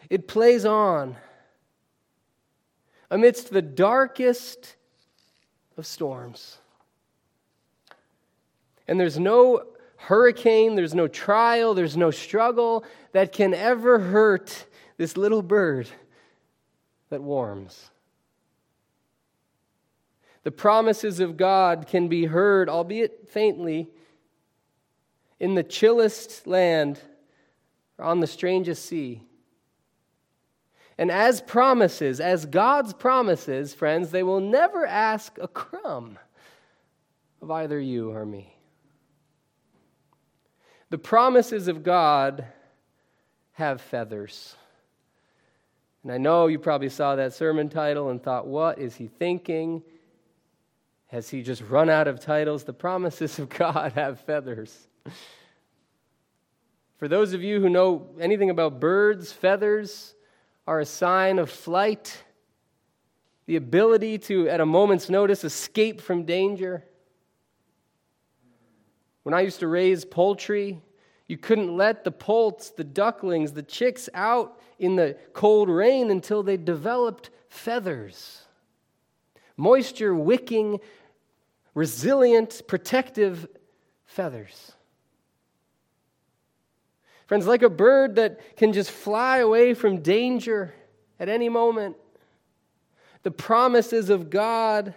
it 0.09 0.27
plays 0.27 0.65
on 0.65 1.15
amidst 3.09 3.51
the 3.51 3.61
darkest 3.61 4.75
of 5.77 5.85
storms. 5.85 6.57
And 8.87 8.99
there's 8.99 9.19
no 9.19 9.63
hurricane, 9.97 10.75
there's 10.75 10.93
no 10.93 11.07
trial, 11.07 11.73
there's 11.73 11.97
no 11.97 12.11
struggle 12.11 12.83
that 13.13 13.31
can 13.31 13.53
ever 13.53 13.99
hurt 13.99 14.65
this 14.97 15.17
little 15.17 15.41
bird 15.41 15.89
that 17.09 17.21
warms. 17.21 17.89
The 20.43 20.51
promises 20.51 21.19
of 21.19 21.37
God 21.37 21.87
can 21.87 22.07
be 22.07 22.25
heard, 22.25 22.69
albeit 22.69 23.29
faintly, 23.29 23.89
in 25.39 25.55
the 25.55 25.63
chillest 25.63 26.47
land 26.47 26.99
or 27.97 28.05
on 28.05 28.19
the 28.19 28.27
strangest 28.27 28.85
sea. 28.85 29.21
And 30.97 31.11
as 31.11 31.41
promises, 31.41 32.19
as 32.19 32.45
God's 32.45 32.93
promises, 32.93 33.73
friends, 33.73 34.11
they 34.11 34.23
will 34.23 34.39
never 34.39 34.85
ask 34.85 35.37
a 35.41 35.47
crumb 35.47 36.17
of 37.41 37.51
either 37.51 37.79
you 37.79 38.11
or 38.11 38.25
me. 38.25 38.55
The 40.89 40.97
promises 40.97 41.67
of 41.67 41.83
God 41.83 42.45
have 43.53 43.81
feathers. 43.81 44.55
And 46.03 46.11
I 46.11 46.17
know 46.17 46.47
you 46.47 46.59
probably 46.59 46.89
saw 46.89 47.15
that 47.15 47.33
sermon 47.33 47.67
title 47.67 48.09
and 48.09 48.21
thought, 48.21 48.47
what 48.47 48.79
is 48.79 48.95
he 48.95 49.07
thinking? 49.07 49.81
Has 51.07 51.29
he 51.29 51.41
just 51.41 51.61
run 51.63 51.89
out 51.89 52.07
of 52.07 52.19
titles? 52.19 52.63
The 52.63 52.73
promises 52.73 53.39
of 53.39 53.49
God 53.57 53.93
have 53.93 54.21
feathers. 54.21 54.87
For 56.97 57.07
those 57.07 57.33
of 57.33 57.43
you 57.43 57.59
who 57.59 57.69
know 57.69 58.07
anything 58.19 58.49
about 58.49 58.79
birds, 58.79 59.31
feathers 59.31 60.15
are 60.67 60.79
a 60.79 60.85
sign 60.85 61.39
of 61.39 61.49
flight, 61.49 62.23
the 63.45 63.57
ability 63.57 64.17
to, 64.17 64.49
at 64.49 64.61
a 64.61 64.65
moment's 64.65 65.09
notice, 65.09 65.43
escape 65.43 66.01
from 66.01 66.23
danger. 66.23 66.83
When 69.23 69.33
I 69.33 69.41
used 69.41 69.59
to 69.59 69.67
raise 69.67 70.05
poultry, 70.05 70.81
you 71.27 71.37
couldn't 71.37 71.75
let 71.75 72.03
the 72.03 72.11
poults, 72.11 72.69
the 72.69 72.83
ducklings, 72.83 73.51
the 73.51 73.63
chicks 73.63 74.09
out 74.13 74.59
in 74.79 74.95
the 74.95 75.17
cold 75.33 75.69
rain 75.69 76.11
until 76.11 76.43
they 76.43 76.57
developed 76.57 77.29
feathers. 77.49 78.43
Moisture 79.57 80.13
wicking, 80.13 80.79
resilient, 81.73 82.61
protective 82.67 83.47
feathers. 84.05 84.73
Friends, 87.27 87.47
like 87.47 87.63
a 87.63 87.69
bird 87.69 88.15
that 88.15 88.39
can 88.55 88.71
just 88.71 88.91
fly 88.91 89.39
away 89.39 89.73
from 89.73 90.01
danger 90.01 90.73
at 91.19 91.27
any 91.29 91.49
moment, 91.49 91.95
the 93.23 93.31
promises 93.31 94.09
of 94.09 94.29
God 94.29 94.93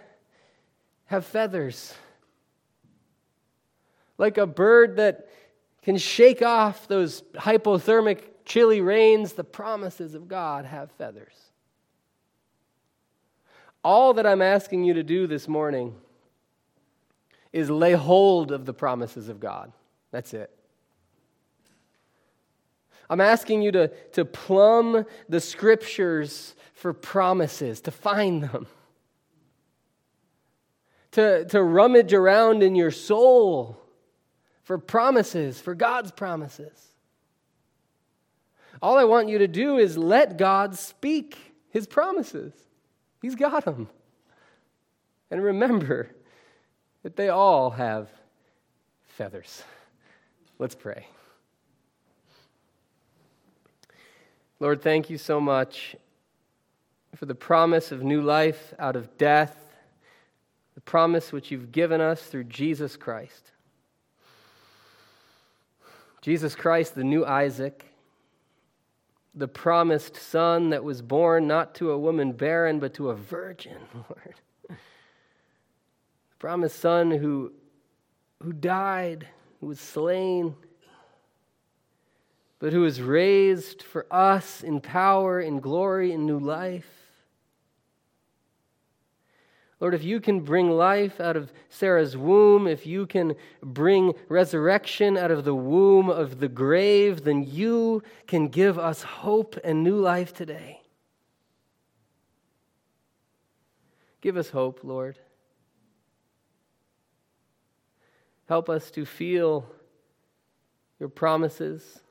have 1.05 1.25
feathers. 1.25 1.93
like 4.19 4.37
a 4.37 4.45
bird 4.45 4.97
that 4.97 5.27
can 5.81 5.97
shake 5.97 6.41
off 6.41 6.87
those 6.87 7.23
hypothermic, 7.35 8.21
chilly 8.45 8.81
rains, 8.81 9.33
the 9.33 9.43
promises 9.43 10.13
of 10.13 10.27
God 10.27 10.65
have 10.65 10.91
feathers. 10.91 11.33
All 13.83 14.13
that 14.15 14.27
I'm 14.27 14.41
asking 14.41 14.83
you 14.83 14.93
to 14.95 15.03
do 15.03 15.25
this 15.25 15.47
morning 15.47 15.95
is 17.53 17.69
lay 17.69 17.93
hold 17.93 18.51
of 18.51 18.65
the 18.65 18.73
promises 18.73 19.29
of 19.29 19.39
God. 19.39 19.71
That's 20.11 20.33
it. 20.33 20.51
I'm 23.09 23.21
asking 23.21 23.61
you 23.61 23.71
to, 23.71 23.87
to 24.13 24.25
plumb 24.25 25.05
the 25.27 25.39
scriptures 25.39 26.55
for 26.73 26.93
promises, 26.93 27.81
to 27.81 27.91
find 27.91 28.43
them, 28.43 28.67
to, 31.11 31.45
to 31.45 31.61
rummage 31.63 32.13
around 32.13 32.61
in 32.61 32.75
your 32.75 32.91
soul 32.91 33.81
for 34.63 34.77
promises, 34.77 35.59
for 35.59 35.73
God's 35.73 36.11
promises. 36.11 36.87
All 38.81 38.97
I 38.97 39.03
want 39.03 39.27
you 39.27 39.39
to 39.39 39.47
do 39.47 39.77
is 39.77 39.97
let 39.97 40.37
God 40.37 40.77
speak 40.77 41.37
his 41.69 41.87
promises. 41.87 42.53
He's 43.21 43.35
got 43.35 43.65
them. 43.65 43.89
And 45.31 45.43
remember 45.43 46.09
that 47.03 47.15
they 47.15 47.29
all 47.29 47.71
have 47.71 48.09
feathers. 49.07 49.63
Let's 50.59 50.75
pray. 50.75 51.07
Lord, 54.61 54.81
thank 54.81 55.09
you 55.09 55.17
so 55.17 55.39
much 55.39 55.95
for 57.15 57.25
the 57.25 57.35
promise 57.35 57.93
of 57.93 58.03
new 58.03 58.21
life 58.21 58.73
out 58.77 58.97
of 58.97 59.17
death, 59.17 59.55
the 60.75 60.81
promise 60.81 61.31
which 61.31 61.49
you've 61.49 61.71
given 61.71 62.01
us 62.01 62.23
through 62.23 62.43
Jesus 62.43 62.97
Christ. 62.97 63.51
Jesus 66.21 66.55
Christ, 66.55 66.93
the 66.93 67.05
new 67.05 67.25
Isaac, 67.25 67.85
the 69.33 69.47
promised 69.47 70.17
son 70.17 70.71
that 70.71 70.83
was 70.83 71.01
born 71.01 71.47
not 71.47 71.73
to 71.75 71.91
a 71.91 71.97
woman 71.97 72.33
barren, 72.33 72.79
but 72.79 72.93
to 72.95 73.11
a 73.11 73.15
virgin, 73.15 73.77
Lord. 73.93 74.35
The 74.67 74.75
promised 76.37 76.81
son 76.81 77.11
who, 77.11 77.53
who 78.43 78.51
died, 78.51 79.25
who 79.61 79.67
was 79.67 79.79
slain 79.79 80.53
but 82.59 82.73
who 82.73 82.83
is 82.83 83.01
raised 83.01 83.81
for 83.81 84.05
us 84.11 84.61
in 84.61 84.81
power, 84.81 85.39
in 85.39 85.61
glory, 85.61 86.11
in 86.11 86.25
new 86.25 86.37
life. 86.37 86.87
Lord, 89.79 89.93
if 89.93 90.03
you 90.03 90.19
can 90.19 90.41
bring 90.41 90.69
life 90.69 91.21
out 91.21 91.37
of 91.37 91.53
Sarah's 91.69 92.17
womb, 92.17 92.67
if 92.67 92.85
you 92.85 93.07
can 93.07 93.35
bring 93.63 94.13
resurrection 94.27 95.17
out 95.17 95.31
of 95.31 95.45
the 95.45 95.55
womb 95.55 96.09
of 96.09 96.41
the 96.41 96.49
grave, 96.49 97.23
then 97.23 97.43
you 97.43 98.03
can 98.27 98.49
give 98.49 98.77
us 98.77 99.03
hope 99.03 99.57
and 99.63 99.81
new 99.81 99.95
life 99.95 100.33
today. 100.33 100.81
Give 104.19 104.35
us 104.35 104.49
hope, 104.49 104.81
Lord. 104.83 105.17
Help 108.49 108.69
us 108.69 108.91
to 108.91 109.05
feel 109.05 109.65
your 110.99 111.07
promises 111.07 112.01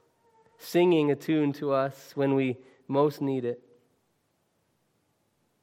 singing 0.58 1.10
a 1.10 1.16
tune 1.16 1.52
to 1.54 1.72
us 1.72 2.12
when 2.14 2.34
we 2.34 2.58
most 2.86 3.20
need 3.20 3.44
it. 3.44 3.62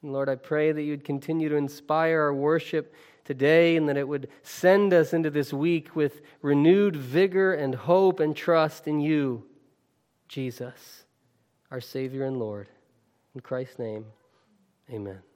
And 0.01 0.13
Lord, 0.13 0.29
I 0.29 0.35
pray 0.35 0.71
that 0.71 0.83
you'd 0.83 1.03
continue 1.03 1.49
to 1.49 1.55
inspire 1.55 2.21
our 2.21 2.33
worship 2.33 2.93
today 3.23 3.75
and 3.75 3.89
that 3.89 3.97
it 3.97 4.07
would 4.07 4.29
send 4.43 4.93
us 4.93 5.13
into 5.13 5.29
this 5.29 5.51
week 5.51 5.95
with 5.95 6.21
renewed 6.41 6.95
vigor 6.95 7.53
and 7.53 7.73
hope 7.75 8.19
and 8.19 8.35
trust 8.35 8.87
in 8.87 8.99
you, 8.99 9.43
Jesus, 10.27 11.03
our 11.71 11.81
Savior 11.81 12.23
and 12.23 12.39
Lord. 12.39 12.69
In 13.33 13.41
Christ's 13.41 13.79
name, 13.79 14.05
amen. 14.89 15.34